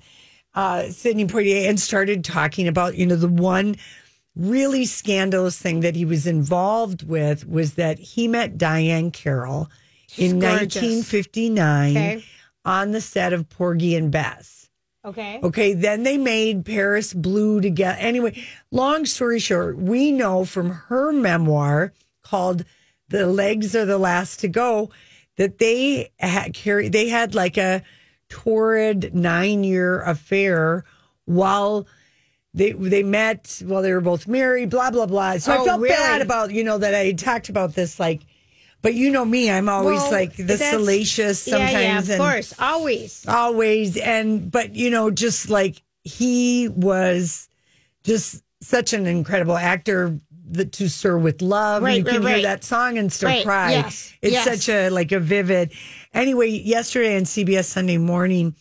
[0.53, 3.77] uh, Sidney Poitier, and started talking about you know the one
[4.35, 9.67] really scandalous thing that he was involved with was that he met Diahann Carroll
[10.15, 10.75] in gorgeous.
[10.75, 12.23] 1959 Okay.
[12.65, 14.69] on the set of Porgy and Bess.
[15.03, 15.39] Okay.
[15.41, 17.97] Okay, then they made Paris Blue together.
[17.99, 22.63] Anyway, long story short, we know from her memoir called
[23.09, 24.91] "The Legs Are the Last to Go"
[25.37, 26.91] that they had carried.
[26.91, 27.83] They had like a
[28.29, 30.83] torrid nine-year affair
[31.25, 31.87] while
[32.53, 34.69] they they met while they were both married.
[34.69, 35.37] Blah blah blah.
[35.37, 35.95] So I Oh, felt really?
[35.95, 38.21] bad about you know that I had talked about this like.
[38.81, 41.71] But you know me, I'm always Well, like the salacious sometimes.
[41.73, 43.25] Yeah, yeah, of and- course, always.
[43.27, 47.49] always and but you know just like he was
[48.03, 52.41] just such an incredible actor the to sir with love Right, you right, can hear
[52.43, 54.45] that song and still Right, cry yes, it's yes.
[54.45, 55.71] such a like a vivid
[56.13, 58.55] anyway yesterday on cbs sunday morning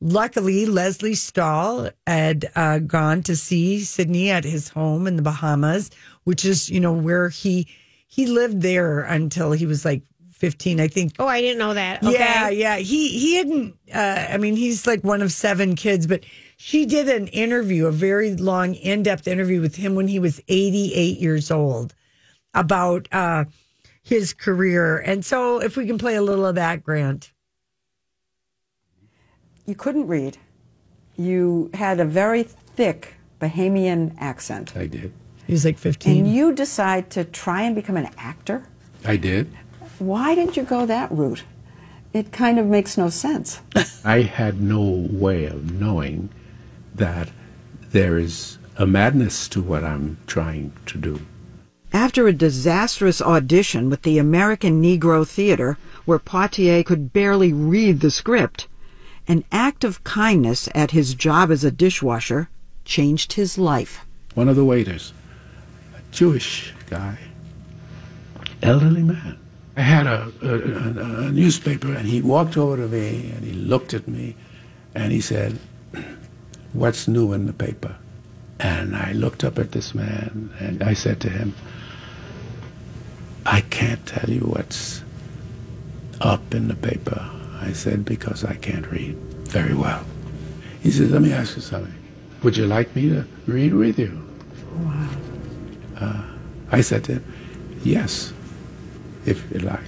[0.00, 5.90] luckily lesley stahl had uh, gone to see sidney at his home in the bahamas
[6.24, 7.66] which is you know where he
[8.08, 12.02] he lived there until he was like 15 i think Oh, I didn't know that.
[12.02, 12.14] Okay.
[12.14, 12.76] yeah, yeah.
[12.78, 13.76] He he hadn't.
[13.94, 16.24] Uh, I mean, he's like one of seven kids, but
[16.64, 20.40] she did an interview, a very long, in depth interview with him when he was
[20.46, 21.92] eighty eight years old
[22.54, 23.46] about uh,
[24.00, 24.96] his career.
[24.98, 27.32] And so, if we can play a little of that, Grant.
[29.66, 30.38] You couldn't read.
[31.16, 34.76] You had a very thick Bahamian accent.
[34.76, 35.12] I did.
[35.48, 36.26] He was like fifteen.
[36.26, 38.68] And you decide to try and become an actor?
[39.04, 39.52] I did.
[39.98, 41.42] Why didn't you go that route?
[42.12, 43.60] It kind of makes no sense.
[44.04, 46.30] I had no way of knowing
[46.94, 47.30] that
[47.90, 51.20] there is a madness to what I'm trying to do.
[51.92, 55.76] After a disastrous audition with the American Negro Theater,
[56.06, 58.66] where Poitier could barely read the script,
[59.28, 62.48] an act of kindness at his job as a dishwasher
[62.84, 64.04] changed his life.
[64.34, 65.12] One of the waiters,
[65.94, 67.18] a Jewish guy,
[68.62, 69.38] elderly man.
[69.76, 73.52] I had a, a, a, a newspaper, and he walked over to me and he
[73.52, 74.34] looked at me
[74.94, 75.58] and he said,
[76.72, 77.96] What's new in the paper?
[78.60, 81.54] And I looked up at this man and I said to him,
[83.44, 85.02] I can't tell you what's
[86.20, 87.28] up in the paper.
[87.60, 89.16] I said, because I can't read
[89.48, 90.04] very well.
[90.82, 91.94] He said, Let me ask you something.
[92.42, 94.20] Would you like me to read with you?
[96.00, 96.24] Uh,
[96.70, 97.34] I said to him,
[97.84, 98.32] Yes,
[99.24, 99.80] if you like.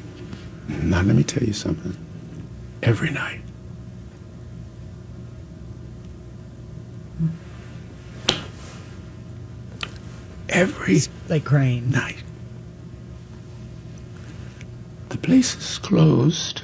[0.68, 1.96] Now, let me tell you something.
[2.82, 3.40] Every night,
[10.54, 12.22] every like crying night,
[15.10, 16.62] the place is closed.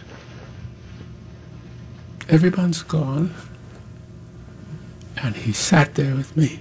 [2.29, 3.35] Everyone's gone.
[5.23, 6.61] And he sat there with me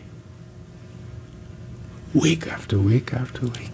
[2.14, 3.72] week after week after week.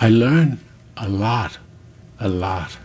[0.00, 0.58] I learned
[0.96, 1.58] a lot,
[2.18, 2.78] a lot.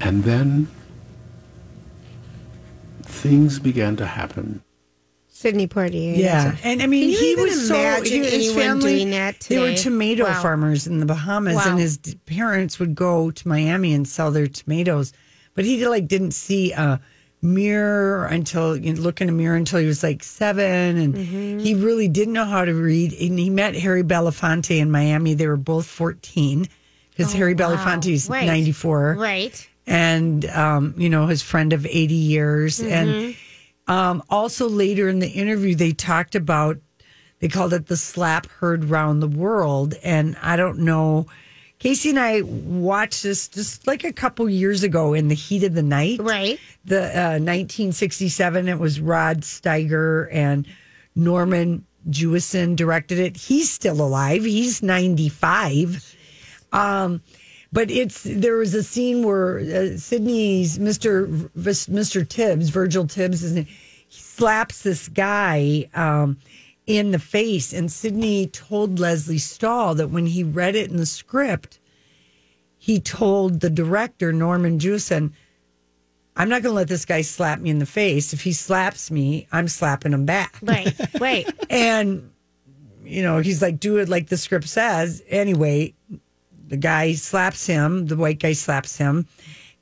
[0.00, 0.68] And then
[3.02, 4.62] things began to happen.
[5.40, 6.16] Sidney Poitier.
[6.18, 7.74] Yeah, and I mean, he was so.
[8.02, 10.42] his family, doing that they were tomato Wow.
[10.42, 11.64] farmers in the Bahamas, Wow.
[11.70, 15.12] and his parents would go to Miami and sell their tomatoes.
[15.54, 17.00] But he like didn't see a
[17.40, 21.58] mirror until you know, look in a mirror until he was like seven, and Mm-hmm.
[21.60, 23.12] he really didn't know how to read.
[23.14, 25.32] And he met Harry Belafonte in Miami.
[25.34, 26.68] They were both fourteen
[27.16, 28.46] because Harry Belafonte is Oh, Right.
[28.46, 29.66] ninety four, Right.
[29.86, 32.92] and um, you know his friend of 80 years Mm-hmm.
[32.92, 33.36] and
[33.90, 36.78] um, also later in the interview they talked about
[37.40, 39.94] they called it the slap heard round the world.
[40.02, 41.26] And i don't know
[41.80, 45.74] casey and i watched this just like a couple years ago in the heat of
[45.74, 46.20] the night.
[46.20, 46.58] Right.
[46.84, 50.66] The uh, 1967 it was rod steiger and
[51.16, 53.36] norman jewison directed it.
[53.36, 54.44] He's still alive.
[54.44, 56.16] He's 95
[56.72, 57.22] um,
[57.72, 61.28] but it's there was a scene where uh, Sidney's Mr.
[61.28, 62.28] V- Mr.
[62.28, 63.66] Tibbs, Virgil Tibbs, is he
[64.08, 66.38] slaps this guy um,
[66.86, 71.06] in the face, and Sidney told Lesley Stahl that when he read it in the
[71.06, 71.78] script,
[72.76, 75.32] he told the director Norman Jewison,
[76.36, 78.32] "I'm not going to let this guy slap me in the face.
[78.32, 80.92] If he slaps me, I'm slapping him back." Right.
[81.20, 81.48] Right.
[81.70, 82.32] and
[83.04, 85.92] you know he's like do it like the script says anyway
[86.70, 89.26] the guy slaps him the white guy slaps him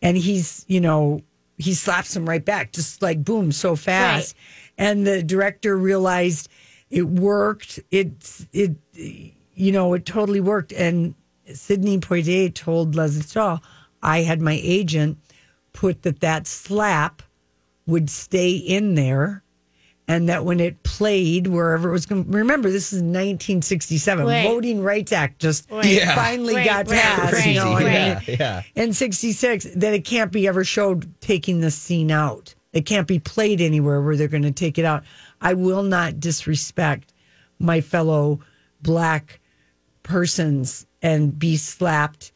[0.03, 1.23] and he's you know
[1.59, 4.37] he slaps him right back just like boom so fast.
[4.79, 6.49] And the director realized
[6.89, 7.81] it worked.
[7.91, 10.73] It it you know it totally worked.
[10.73, 11.15] And
[11.53, 13.59] sidney poitier told leslie shaw
[14.03, 15.17] i had my agent
[15.73, 17.23] put that that slap
[17.87, 19.43] would stay in there
[20.09, 24.45] and that when it played wherever it was going, remember this is 1967, Right.
[24.47, 26.15] Voting Rights Act just Yeah.
[26.17, 27.33] finally Right, got right, passed.
[27.35, 28.63] right, you know, and yeah, then- yeah.
[28.83, 32.55] in 66 that it can't be ever showed taking the scene out.
[32.73, 35.05] It can't be played anywhere where they're going to take it out.
[35.41, 37.13] I will not disrespect
[37.59, 38.41] my fellow
[38.83, 39.41] black
[40.03, 42.33] persons and be slapped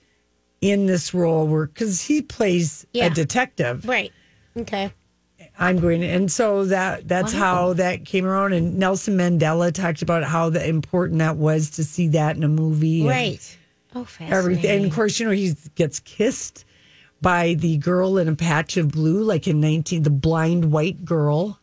[0.61, 3.07] in this role where because he plays Yeah.
[3.07, 3.87] a detective.
[3.87, 4.13] Right.
[4.57, 4.93] Okay.
[5.59, 8.53] I'm going, and so that that's how that came around.
[8.53, 12.49] And Nelson Mandela talked about how the important that was to see that in a
[12.49, 13.07] movie.
[13.07, 13.59] Right.
[13.95, 14.39] Oh, fascinating.
[14.39, 14.71] everything.
[14.71, 16.65] And of course, you know, he gets kissed
[17.21, 21.59] by the girl in a patch of blue, like in 19, the blind white girl.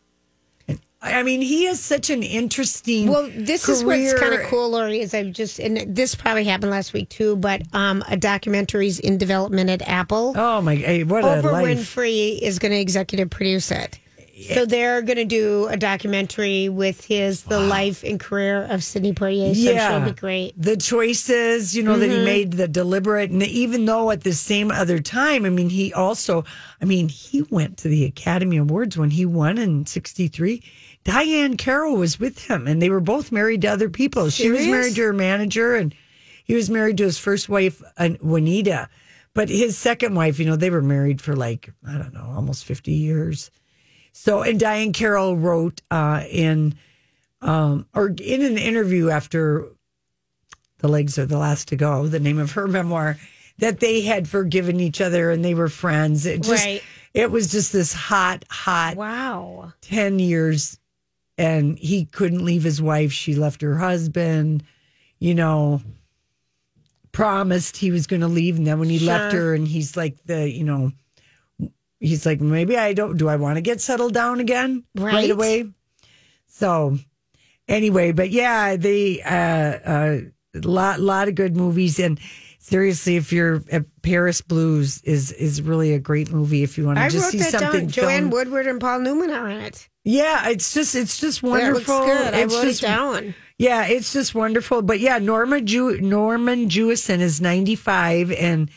[1.02, 3.08] I mean, he is such an interesting.
[3.08, 6.70] Well, this is what's kind of cool, Lori, is I've just, and this probably happened
[6.70, 10.34] last week too, but um, a documentary's in development at Apple.
[10.36, 10.74] Oh my!
[10.74, 11.66] Hey, what a Oprah life!
[11.66, 13.98] Winfrey is going to executive produce it.
[14.48, 19.12] So they're going to do a documentary with his the life and career of Sidney
[19.12, 19.54] Poitier.
[19.54, 20.54] So it'll be great.
[20.56, 24.70] The choices, you know, that he made, the deliberate, and even though at the same
[24.70, 26.44] other time, I mean, he also,
[26.80, 30.62] I mean, he went to the Academy Awards when he won in '63.
[31.04, 34.28] Diahann Carroll was with him, and they were both married to other people.
[34.30, 35.94] She was married to her manager, and
[36.44, 38.88] he was married to his first wife, uh, Juanita.
[39.32, 42.64] But his second wife, you know, they were married for like I don't know, almost
[42.64, 43.50] fifty years.
[44.12, 46.74] So, and Diahann Carroll wrote uh, in
[47.42, 49.66] um, or in an interview after
[50.78, 53.16] the legs are the last to go, the name of her memoir,
[53.58, 56.26] that they had forgiven each other and they were friends.
[56.26, 56.82] It just, Right.
[57.14, 59.72] it was just this hot, hot Wow.
[59.82, 60.78] 10 years.
[61.38, 63.12] And he couldn't leave his wife.
[63.12, 64.62] She left her husband,
[65.18, 65.80] you know,
[67.12, 68.56] promised he was going to leave.
[68.58, 70.92] And then when he left her, and he's like, the, you know,
[72.00, 75.30] he's like, maybe I don't, do I want to get settled down again right, Right.
[75.30, 75.70] away?
[76.48, 76.98] So,
[77.68, 80.18] anyway, but yeah, the uh, uh,
[80.64, 82.18] lot lot of good movies, and
[82.58, 86.98] seriously, if you're uh, Paris Blues is is really a great movie if you want
[86.98, 87.80] to I just wrote see that something.
[87.82, 87.88] down.
[87.88, 88.32] Joanne filmed.
[88.32, 89.88] Woodward and Paul Newman are in it.
[90.04, 91.94] Yeah, it's just it's just wonderful.
[91.94, 93.34] I It's wrote just- it down.
[93.58, 94.80] Yeah, it's just wonderful.
[94.82, 98.70] But yeah, Norma Jew- Norman Jewison is 95 and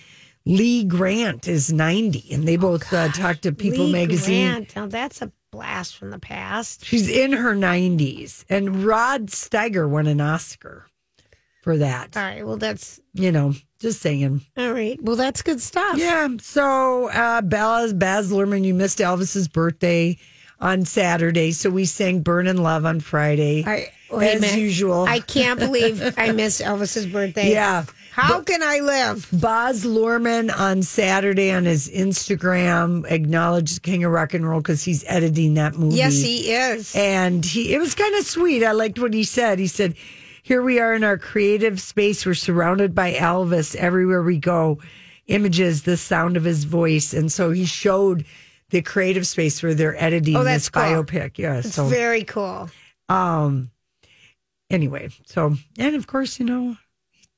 [0.45, 2.33] Lee Grant is 90.
[2.33, 4.47] And they both uh, talked to People Oh, Lee magazine.
[4.51, 4.75] Grant.
[4.75, 6.83] Now that's a blast from the past.
[6.85, 8.43] She's in her 90s.
[8.49, 10.87] And Rod Steiger won an Oscar
[11.61, 12.17] for that.
[12.17, 12.45] All right.
[12.45, 14.41] Well, that's You know, just saying.
[14.57, 15.01] all right.
[15.01, 15.97] Well, that's good stuff.
[15.97, 16.27] Yeah.
[16.41, 20.17] So, uh, Baz, Baz Luhrmann, you missed Elvis's birthday
[20.59, 21.51] on Saturday.
[21.51, 23.63] So we sang Burning Love on Friday.
[23.65, 25.05] I, as usual.
[25.05, 27.51] I can't believe I missed Elvis's birthday.
[27.51, 27.85] Yeah.
[28.13, 29.27] How can I live?
[29.33, 35.03] Baz Luhrmann on Saturday on his Instagram acknowledged King of Rock and Roll because he's
[35.07, 35.95] editing that movie.
[35.97, 36.95] Yes, he is.
[36.95, 38.63] And he, it was kind of sweet.
[38.63, 39.57] I liked what he said.
[39.57, 39.95] He said,
[40.43, 42.23] "Here we are in our creative space.
[42.23, 44.77] We're surrounded by Elvis everywhere we go.
[45.25, 48.25] Images, the sound of his voice, and so he showed
[48.69, 50.83] the creative space where they're editing Oh, that's this cool.
[50.83, 51.37] biopic.
[51.39, 52.69] Yeah, It's so very cool.
[53.09, 53.71] um,
[54.69, 56.77] anyway, so and of course, you know,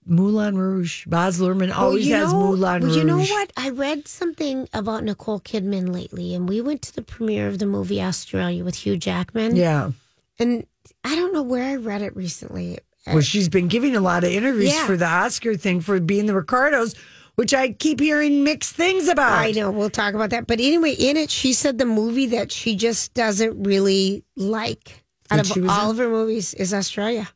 [0.05, 1.05] Moulin Rouge.
[1.07, 2.97] Baz Luhrmann always you has know, Moulin well, Rouge.
[2.97, 3.51] You know what?
[3.57, 7.65] I read something about Nicole Kidman lately, and we went to the premiere of the
[7.65, 9.55] movie Australia with Hugh Jackman.
[9.55, 9.91] Yeah.
[10.37, 10.65] And
[11.03, 12.79] I don't know where I read it recently.
[13.07, 14.85] Well, she's been giving a lot of interviews Yeah.
[14.85, 16.95] for the Oscar thing for being the Ricardos,
[17.35, 19.39] which I keep hearing mixed things about.
[19.39, 19.69] I know.
[19.71, 20.47] We'll talk about that.
[20.47, 25.39] But anyway, in it, she said the movie that she just doesn't really like out
[25.39, 25.91] of all in?
[25.91, 27.29] of her movies is Australia.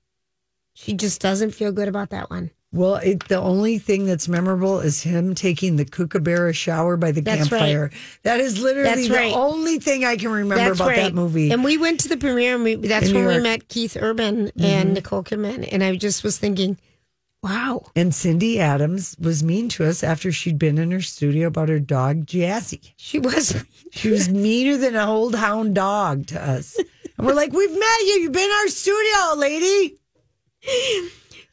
[0.73, 2.51] She just doesn't feel good about that one.
[2.71, 7.21] Well, it, the only thing that's memorable is him taking the kookaburra shower by the
[7.21, 7.60] That's right.
[7.60, 7.91] campfire.
[8.21, 9.34] That is literally That's the right.
[9.34, 10.97] only thing I can remember That's about right.
[10.97, 11.51] that movie.
[11.51, 14.51] And we went to the premiere, and we, that's In when we met Keith Urban
[14.55, 14.63] Mhm.
[14.63, 15.67] and Nicole Kidman.
[15.71, 16.77] And I just was thinking,
[17.41, 17.86] wow.
[17.95, 21.79] And Cindy Adams was mean to us after she'd been in her studio about her
[21.79, 22.93] dog Jazzy.
[22.97, 23.63] She was.
[23.91, 26.77] She was meaner than an old hound dog to us.
[27.17, 28.19] And we're like, "We've met you.
[28.21, 29.95] You've been in our studio, lady."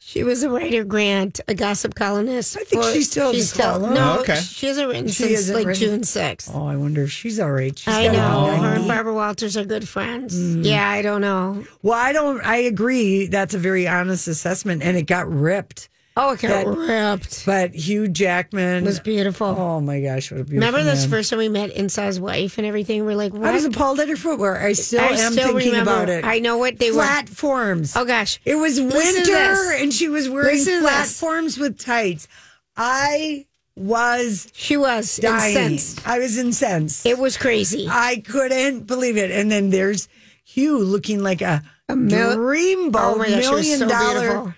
[0.09, 2.55] She was a writer, Grant, a gossip columnist.
[2.57, 3.93] I think she still has a column.
[3.93, 4.39] No, Oh, okay.
[4.39, 6.49] she hasn't written She since hasn't like written- June 6th.
[6.53, 7.77] Oh, I wonder if she's all right.
[7.77, 8.55] She's I know.
[8.55, 10.33] Her and Barbara Walters are good friends.
[10.33, 10.63] Mm.
[10.63, 11.65] Yeah, I don't know.
[11.83, 12.39] Well, I don't.
[12.45, 13.27] I agree.
[13.27, 15.89] That's a very honest assessment, and it got ripped.
[16.19, 17.45] Oh, it got That- ripped.
[17.45, 19.47] But Hugh Jackman was beautiful.
[19.47, 20.67] Oh my gosh, what a beautiful!
[20.67, 23.05] Remember this first time we met Insaw's wife and everything?
[23.05, 23.43] We're like, what?
[23.49, 24.57] I was appalled at her footwear.
[24.59, 26.25] I still I am still thinking remember- about it.
[26.25, 26.97] I know what they were.
[26.97, 27.95] platforms.
[27.95, 32.27] Oh gosh, It was winter, and she was wearing Listen platforms with tights.
[32.75, 35.55] I was She was dying.
[35.55, 36.07] incensed.
[36.07, 37.05] I was incensed.
[37.05, 37.87] It was crazy.
[37.89, 39.29] I couldn't believe it.
[39.29, 40.07] And then there's
[40.45, 44.55] Hugh looking like a, mil- dreamboat Oh gosh, million so dollar.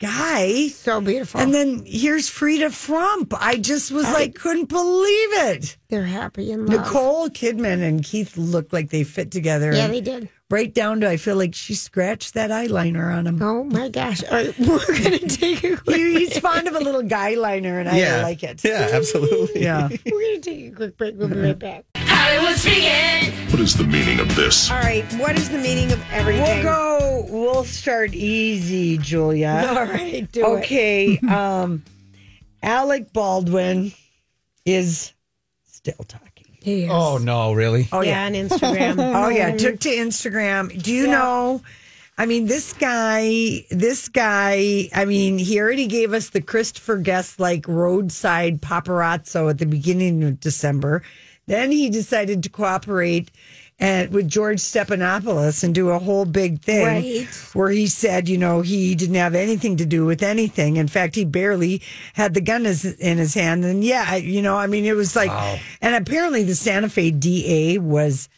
[0.00, 0.68] Guy.
[0.68, 1.40] So beautiful.
[1.40, 3.32] And then here's Frida Frump.
[3.38, 5.76] I just was like, couldn't believe it.
[5.88, 6.80] They're happy in love.
[6.80, 9.72] Nicole Kidman and Keith looked like they fit together.
[9.72, 10.28] Yeah, they did.
[10.50, 13.40] Right down to I feel like she scratched that eyeliner on him.
[13.40, 14.24] Oh my gosh.
[14.24, 17.34] All right, we're going to take a quick He- he's fond of a little guy
[17.34, 18.22] liner, and I Yeah.
[18.22, 18.64] like it.
[18.64, 19.62] Yeah, absolutely.
[19.62, 19.88] Yeah.
[20.06, 21.14] We're going to take a quick break.
[21.16, 21.84] We'll be right back.
[22.20, 23.32] Hollywood speaking.
[23.50, 24.70] What is the meaning of this?
[24.70, 25.10] All right.
[25.14, 26.62] What is the meaning of everything?
[26.62, 27.26] We'll go.
[27.30, 29.64] We'll start easy, Julia.
[29.70, 30.30] All right.
[30.30, 30.58] Do it.
[30.58, 31.18] okay.
[31.28, 31.82] um,
[32.62, 33.92] Alec Baldwin
[34.66, 35.14] is
[35.64, 36.58] still talking.
[36.62, 36.90] He is.
[36.92, 37.88] Oh no, really?
[37.90, 38.98] Oh yeah, on Instagram.
[39.16, 40.82] Oh yeah, took to Instagram.
[40.82, 41.62] Do you know?
[42.18, 44.90] I mean, this guy, this guy.
[44.94, 50.22] I mean, he already gave us the Christopher Guest like roadside paparazzo at the beginning
[50.22, 51.02] of December.
[51.46, 53.30] Then he decided to cooperate
[53.82, 57.26] and with George Stephanopoulos and do a whole big thing Right.
[57.54, 60.76] where he said, you know, he didn't have anything to do with anything.
[60.76, 61.80] In fact, he barely
[62.12, 63.64] had the gun is- in his hand.
[63.64, 65.30] And yeah, you know, I mean, it was like,
[65.80, 68.28] and apparently the Santa Fe DA was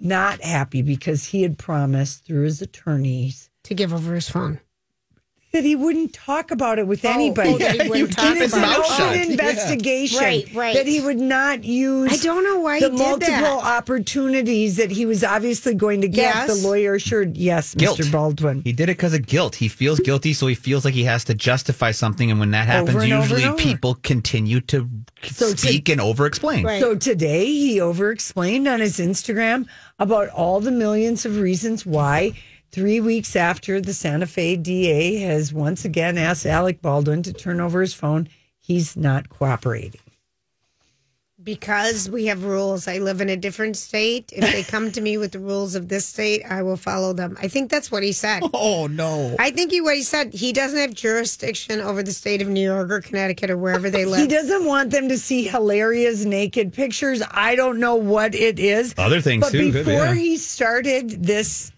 [0.00, 4.58] not happy because he had promised through his attorneys To give over his phone.
[5.52, 7.50] That he wouldn't talk about it with oh, anybody.
[7.50, 8.78] oh, that he wouldn't it talk about an it.
[8.78, 9.16] open shut.
[9.16, 9.22] Yeah.
[9.24, 10.18] investigation.
[10.18, 10.74] Right, right.
[10.74, 12.12] That he would not use.
[12.12, 13.78] I don't know why the he did multiple that.
[13.78, 16.34] opportunities that he was obviously going to get.
[16.34, 16.60] Yes.
[16.62, 17.98] The lawyer assured, yes, Guilt.
[17.98, 18.10] Mr.
[18.10, 18.62] Baldwin.
[18.62, 19.54] He did it because of guilt.
[19.56, 22.30] He feels guilty, so he feels like he has to justify something.
[22.30, 24.88] And when that happens, Over and over usually people continue to
[25.22, 26.64] So to- speak and over explain.
[26.64, 26.80] Right.
[26.80, 29.66] So today he over explained on his Instagram
[29.98, 32.32] about all the millions of reasons why.
[32.72, 37.60] Three weeks after the Santa Fe DA has once again asked Alec Baldwin to turn
[37.60, 40.00] over his phone, he's not cooperating.
[41.44, 42.88] Because we have rules.
[42.88, 44.32] I live in a different state.
[44.34, 47.36] If they come to me with the rules of this state, I will follow them.
[47.42, 48.42] I think that's what he said.
[48.54, 49.36] Oh no.
[49.38, 50.32] I think he what he said.
[50.32, 54.04] He doesn't have jurisdiction over the state of New York or Connecticut or wherever they
[54.06, 54.20] live.
[54.20, 57.22] He doesn't want them to see hilarious naked pictures.
[57.32, 58.94] I don't know what it is.
[58.96, 60.14] Other things but too, could be, Before yeah.
[60.14, 61.70] he started this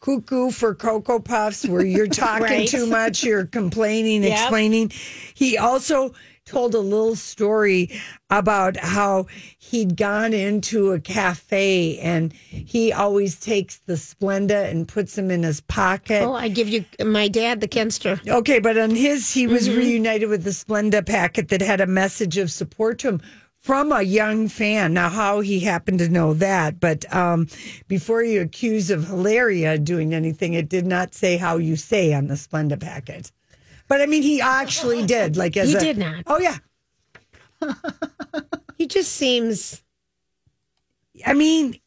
[0.00, 2.68] cuckoo for Cocoa Puffs, where you're talking Right.
[2.68, 4.32] too much, you're complaining, Yep.
[4.32, 4.92] explaining,
[5.34, 6.12] he also
[6.46, 7.88] told a little story
[8.28, 9.26] about how
[9.58, 15.44] he'd gone into a cafe and he always takes the Splenda and puts them in
[15.44, 16.22] his pocket.
[16.24, 18.18] Oh, I give you my dad the Kenster.
[18.28, 19.76] Okay, but on his, he was Mhm.
[19.76, 23.20] reunited with the Splenda packet that had a message of support to him
[23.60, 24.94] from a young fan.
[24.94, 27.46] Now, how he happened to know that, but um,
[27.88, 32.26] before you accuse of Hilaria doing anything, it did not say how you say on
[32.26, 33.30] the Splenda packet.
[33.86, 35.36] But I mean, he actually did.
[35.36, 36.24] Like as He a- did not.
[36.26, 36.56] Oh yeah.
[38.78, 39.82] He just seems.
[41.26, 41.78] I mean,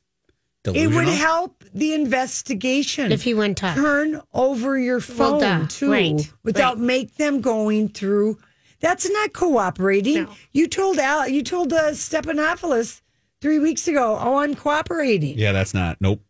[0.66, 3.76] it would help the investigation If he went talk.
[3.76, 5.66] Turn over your phone duh.
[5.68, 6.84] too, Right, without right.
[6.86, 8.38] make them going through.
[8.84, 10.24] That's not cooperating.
[10.26, 10.30] No.
[10.52, 13.02] You told Al, you told uh, Stephanopoulos
[13.42, 14.18] three weeks ago.
[14.22, 15.98] Oh, I'm cooperating, Yeah, that's not.
[16.02, 16.22] Nope.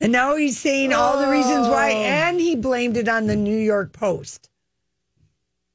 [0.00, 1.96] and now he's saying all the reasons why, Oh.
[1.96, 4.48] and he blamed it on the New York Post.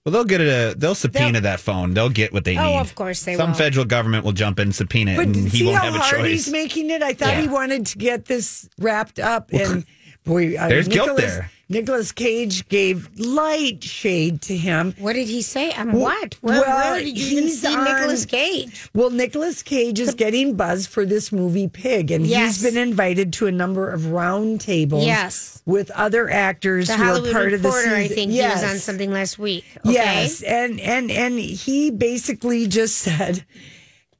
[0.06, 0.48] Well, they'll get it.
[0.48, 1.94] A, they'll subpoena that phone.
[1.94, 2.60] They'll get what they need.
[2.62, 2.80] Oh, need.
[2.80, 3.38] of course they will.
[3.38, 3.58] Some will.
[3.58, 6.00] federal government will jump in, subpoena it, But and he see won't how have a
[6.00, 6.30] hard choice.
[6.46, 7.02] he's making it.
[7.04, 9.86] I thought he wanted to get this wrapped up, and
[10.26, 11.52] boy, uh, There's guilt Nicolas- there.
[11.70, 14.94] Nicolas Cage gave light shade to him.
[15.00, 15.72] What did he say?
[15.72, 16.36] I'm what?
[16.42, 18.90] Where, well, where did you even see Nicolas Cage?
[18.94, 22.62] Well, Nicolas Cage is getting buzz for this movie Pig, and Yes.
[22.62, 25.62] he's been invited to a number of round tables Yes.
[25.66, 28.16] with other actors The who Hollywood are part Reporter, of the I season.
[28.16, 28.60] think yes.
[28.60, 29.66] he was on something last week.
[29.86, 29.94] Okay?
[29.94, 33.46] Yes, and and and he basically just said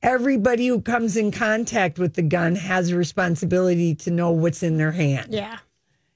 [0.02, 4.78] everybody who comes in contact with the gun has a responsibility to know what's in
[4.78, 5.28] their hand.
[5.34, 5.58] Yeah.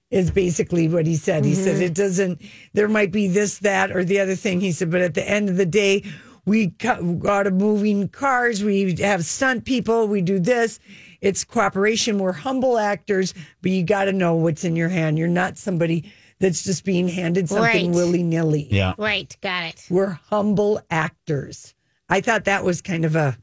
[0.09, 1.43] Is basically what he said.
[1.43, 1.81] He said Mhm.
[1.81, 2.41] it doesn't.
[2.73, 4.61] There might be this, that, or the other thing.
[4.61, 6.01] He said, but at the end of the day,
[6.45, 8.63] we got out of moving cars.
[8.63, 10.07] We have stunt people.
[10.07, 10.79] We do this.
[11.19, 12.19] It's cooperation.
[12.19, 15.17] We're humble actors, but you got to know what's in your hand.
[15.19, 17.95] You're not somebody that's just being handed something Right.
[17.95, 18.67] willy nilly.
[18.71, 18.93] Yeah.
[18.97, 19.35] Right.
[19.41, 19.83] Got it.
[19.89, 21.73] We're humble actors.
[22.07, 23.37] I thought that was kind of a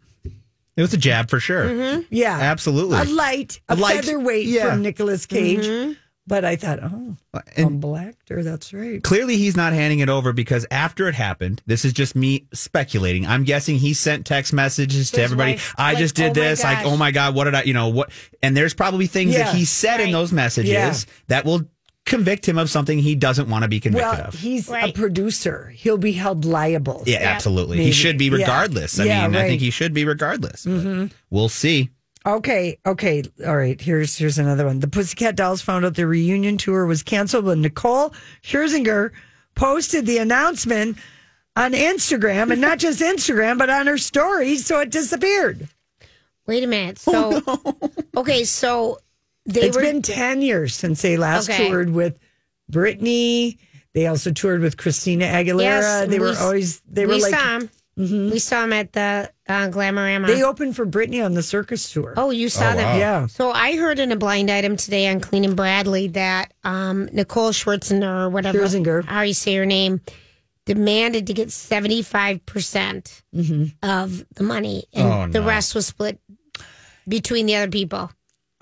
[0.76, 1.66] It was a jab for sure.
[1.66, 2.00] Mm-hmm.
[2.10, 2.98] yeah, Absolutely.
[2.98, 4.70] a light, a, A light, featherweight yeah.
[4.70, 5.66] from Nicolas Cage.
[5.66, 5.92] Mm-hmm.
[6.26, 8.42] But I thought, oh, uh, And humble actor.
[8.42, 9.02] That's right.
[9.02, 13.26] clearly, he's not handing it over because after it happened, this is just me speculating.
[13.26, 15.52] I'm guessing he sent text messages to His everybody.
[15.52, 16.64] wife, I like, just did "Oh my this.
[16.64, 17.62] Like, oh my god, what did I?
[17.64, 18.10] You know what?
[18.42, 20.94] And there's probably things Yeah, that he said in those messages Yeah.
[21.28, 21.62] that will
[22.06, 24.34] convict him of something he doesn't want to be convicted Well, of.
[24.34, 25.72] he's a producer.
[25.74, 27.02] He'll be held liable.
[27.06, 27.82] Yeah, absolutely.
[27.84, 28.32] He should be Yeah.
[28.38, 28.98] regardless.
[28.98, 30.64] I Yeah, mean, I think he should be regardless.
[30.64, 31.06] but mm-hmm.
[31.30, 31.90] We'll see.
[32.26, 33.78] Okay, okay, all right.
[33.78, 34.80] Here's here's another one.
[34.80, 39.10] The Pussycat Dolls found out their reunion tour was canceled when Nicole Scherzinger
[39.54, 40.96] posted the announcement
[41.54, 45.68] on Instagram, and not just Instagram, but on her story, so it disappeared.
[46.46, 47.02] Wait a minute.
[47.06, 48.98] Oh, so, okay, so
[49.46, 49.82] they It's were.
[49.82, 51.68] been ten years since they last Okay.
[51.68, 52.18] toured with
[52.72, 53.58] Britney.
[53.92, 55.60] They also toured with Christina Aguilera.
[55.60, 57.32] Yes, they were always they were we like
[57.96, 58.30] saw 'em.
[58.30, 60.26] We saw them at the uh, Glamorama.
[60.26, 62.14] they opened for Britney on the circus tour.
[62.16, 62.84] Oh, you saw Oh, them?
[62.84, 62.96] wow.
[62.96, 63.26] Yeah.
[63.26, 67.50] So I heard in a blind item today on Clean and Bradley that um, Nicole
[67.50, 69.04] Schwarzenegger or whatever, Scherzinger.
[69.04, 70.00] how you say her name,
[70.66, 73.22] demanded to get 75%
[73.82, 74.84] of the money.
[74.92, 75.46] And Oh, the no.
[75.46, 76.18] rest was split
[77.06, 78.10] between the other people.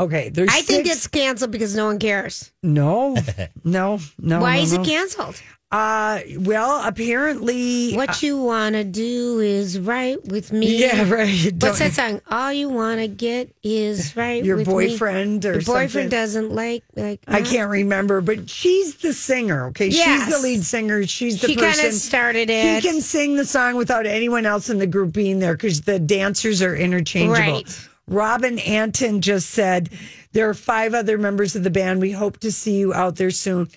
[0.00, 2.52] Okay, there's I think it's canceled because no one cares.
[2.62, 3.14] no,
[3.64, 4.40] no, no.
[4.40, 4.80] Why no, is no.
[4.80, 5.40] it canceled?
[5.72, 10.78] Uh, well, apparently, What you want to do is right with me.
[10.78, 11.30] yeah, right.
[11.44, 12.20] What's Don't- that song?
[12.30, 14.72] All you want to get is right Your with me.
[14.74, 16.08] boyfriend or Your boyfriend something.
[16.10, 17.20] doesn't like like.
[17.26, 19.68] I uh, can't remember, but she's the singer.
[19.68, 21.06] Okay, she's the lead singer.
[21.06, 21.92] She's the She person.
[21.92, 22.82] started She it.
[22.82, 26.60] can sing the song without anyone else in the group being there because the dancers
[26.60, 27.38] are interchangeable.
[27.40, 27.88] Right.
[28.08, 29.88] Robin Antin just said
[30.32, 32.02] there are five other members of the band.
[32.02, 33.68] We hope to see you out there soon.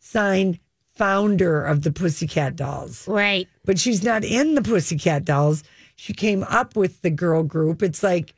[0.00, 0.58] Signed,
[0.96, 3.06] founder of the Pussycat Dolls.
[3.08, 3.48] Right.
[3.64, 5.64] but she's not in the Pussycat Dolls.
[5.96, 7.82] She came up with the girl group.
[7.82, 8.34] It's like,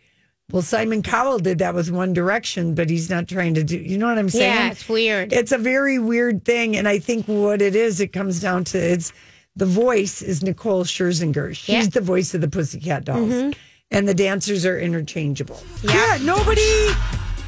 [0.53, 3.77] well, Simon Cowell did that with One Direction, but he's not trying to do.
[3.79, 4.55] You know what I'm saying?
[4.55, 5.33] Yeah, it's weird.
[5.33, 8.79] It's a very weird thing, and I think what it is, it comes down to
[8.79, 9.13] it's
[9.57, 11.55] the voice is Nicole Scherzinger.
[11.57, 11.87] She's Yeah.
[11.87, 13.55] the voice of the Pussycat Dolls, Mhm.
[13.91, 15.61] and the dancers are interchangeable.
[15.83, 16.63] Yeah, nobody.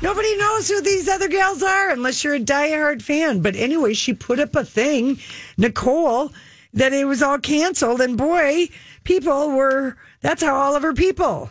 [0.00, 3.40] Nobody knows who these other gals are unless you're a diehard fan.
[3.40, 5.18] But anyway, she put up a thing,
[5.56, 6.32] Nicole,
[6.74, 8.00] that it was all canceled.
[8.00, 8.68] And boy,
[9.02, 11.50] people were, that's how all of her people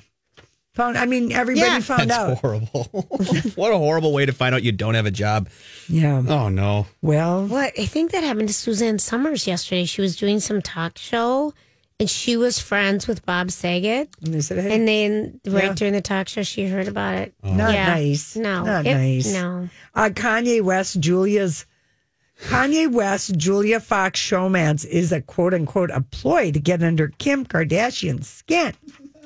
[0.73, 0.97] found.
[0.97, 1.79] I mean, everybody Yeah.
[1.81, 2.37] found That's out.
[2.37, 2.83] horrible.
[3.55, 5.49] what a horrible way to find out you don't have a job.
[5.89, 6.23] Yeah.
[6.25, 6.87] Oh no.
[7.01, 9.83] Well, What I think that happened to Suzanne Somers yesterday.
[9.85, 11.53] She was doing some talk show,
[11.99, 14.09] and she was friends with Bob Saget.
[14.23, 15.73] and they said, hey, And then right Yeah.
[15.73, 17.33] during the talk show, she heard about it.
[17.43, 17.87] not Yeah.
[17.87, 18.35] nice.
[18.35, 19.33] No, Not it- nice.
[19.33, 19.69] No.
[19.95, 21.65] Uh, Kanye West, Julia's.
[22.49, 27.43] Kanye West, Julia Fox showmance is a quote unquote a ploy to get under Kim
[27.45, 28.73] Kardashian's skin.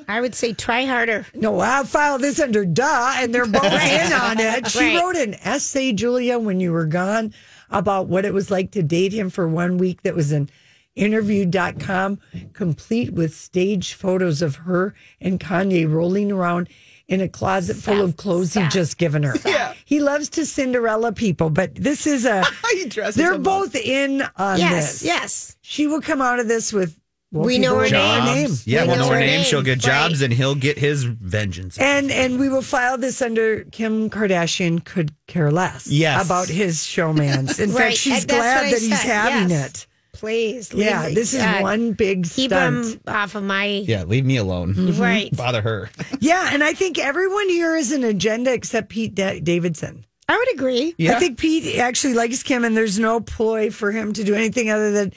[0.07, 1.25] I would say try harder.
[1.35, 4.67] No, I'll file this under duh, and they're both in on it.
[4.69, 4.97] She Right.
[4.97, 7.33] wrote an essay, Julia, when you were gone,
[7.69, 10.03] about what it was like to date him for one week.
[10.03, 10.49] That was in
[10.95, 12.19] interview.com,
[12.53, 16.69] complete with staged photos of her and Kanye rolling around
[17.07, 19.35] in a closet full of clothes he'd just given her.
[19.45, 19.73] Yeah.
[19.85, 22.43] He loves to Cinderella people, but this is a.
[22.71, 23.43] He dresses they're them up.
[23.43, 25.03] both in on Yes, this.
[25.03, 25.57] yes.
[25.61, 26.97] She will come out of this with.
[27.33, 28.21] well, We know her will name.
[28.21, 28.47] her name.
[28.47, 28.65] Jobs.
[28.65, 29.29] Yeah, We we'll know know her her name.
[29.41, 29.43] name.
[29.43, 30.25] She'll get jobs, Right.
[30.25, 31.77] and he'll get his vengeance.
[31.77, 36.25] And and we will file this under Kim Kardashian could care less Yes.
[36.25, 37.59] about his showmance.
[37.59, 39.65] In Right, fact, she's and that's what glad I that he's said, having yes.
[39.69, 39.87] it.
[40.21, 40.71] Please.
[40.73, 42.85] Yeah, leave this is God, one big Keep stunt.
[42.85, 43.65] him off of my.
[43.65, 44.73] yeah, leave me alone.
[44.75, 45.01] Mm-hmm.
[45.01, 45.35] Right.
[45.35, 45.89] Bother her.
[46.19, 50.05] Yeah, and I think everyone here is an agenda except Pete Da- Davidson.
[50.29, 50.93] I would agree.
[50.97, 51.15] Yeah.
[51.15, 54.69] I think Pete actually likes Kim, and there's no ploy for him to do anything
[54.69, 55.11] other than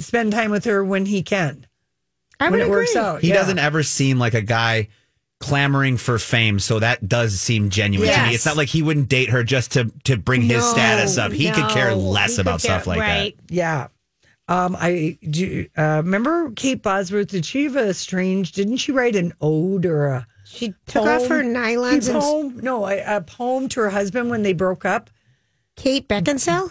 [0.00, 1.64] spend time with her when he can.
[2.40, 3.00] I when would it works agree.
[3.00, 3.20] out.
[3.22, 3.34] He yeah.
[3.34, 4.88] doesn't ever seem like a guy
[5.38, 8.34] clamoring for fame, so that does seem genuine to me.
[8.34, 11.30] It's not like he wouldn't date her just to to bring his status up.
[11.32, 13.32] He could care less He could about care- stuff like that.
[13.48, 13.86] Yeah.
[14.48, 15.66] Um, I do.
[15.76, 17.28] Uh, remember Kate Bosworth?
[17.28, 18.52] Did she have a strange?
[18.52, 20.26] Didn't she write an ode or a?
[20.44, 21.54] She took off her poem?
[21.54, 22.62] nylons A and?
[22.62, 25.08] No, a, a poem to her husband when they broke up.
[25.76, 26.70] Kate Beckinsale.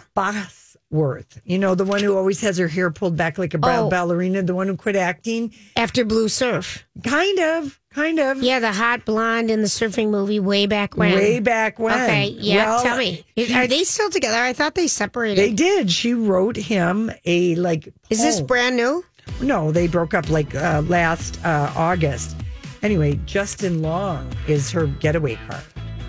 [0.92, 3.86] Bosworth, you know the one who always has her hair pulled back like a brown
[3.86, 3.88] Oh.
[3.88, 5.52] ballerina, the one who quit acting.
[5.76, 6.84] After Blue Surf.
[7.02, 8.42] Kind of, kind of.
[8.42, 11.14] Yeah, the hot blonde in the surfing movie way back when.
[11.14, 11.94] Way back when.
[11.94, 12.66] Okay, yeah.
[12.66, 13.24] Well, tell me,
[13.54, 14.36] are they still together?
[14.36, 15.38] I thought they separated.
[15.40, 15.90] They did.
[15.90, 17.88] She wrote him a like.
[18.10, 19.04] Is this brand new?
[19.40, 22.36] No, they broke up like uh, last uh, August.
[22.82, 25.60] Anyway, Justin Long is her getaway car.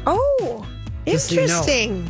[0.05, 0.67] Oh,
[1.05, 2.05] Just so you know.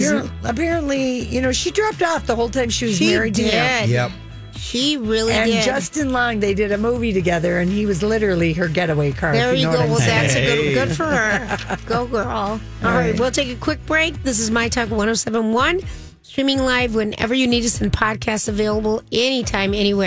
[0.00, 0.30] Interesting.
[0.42, 3.42] Appar- Apparently, you know, she dropped off the whole time she was She married to
[3.42, 3.82] him.
[3.82, 3.90] did.
[3.90, 4.10] Yep.
[4.56, 5.64] She really And did.
[5.64, 9.32] Justin Long, they did a movie together, and he was literally her getaway car.
[9.32, 9.78] there if you, know go.
[9.78, 10.22] what I'm Well, saying.
[10.22, 11.76] that's a good, good for her.
[11.86, 12.26] Go, girl.
[12.26, 13.10] All right.
[13.10, 13.20] right.
[13.20, 14.22] we'll take a quick break.
[14.22, 15.80] This is My Talk 1071,
[16.22, 20.04] streaming live whenever you need us, and podcasts available anytime, anywhere.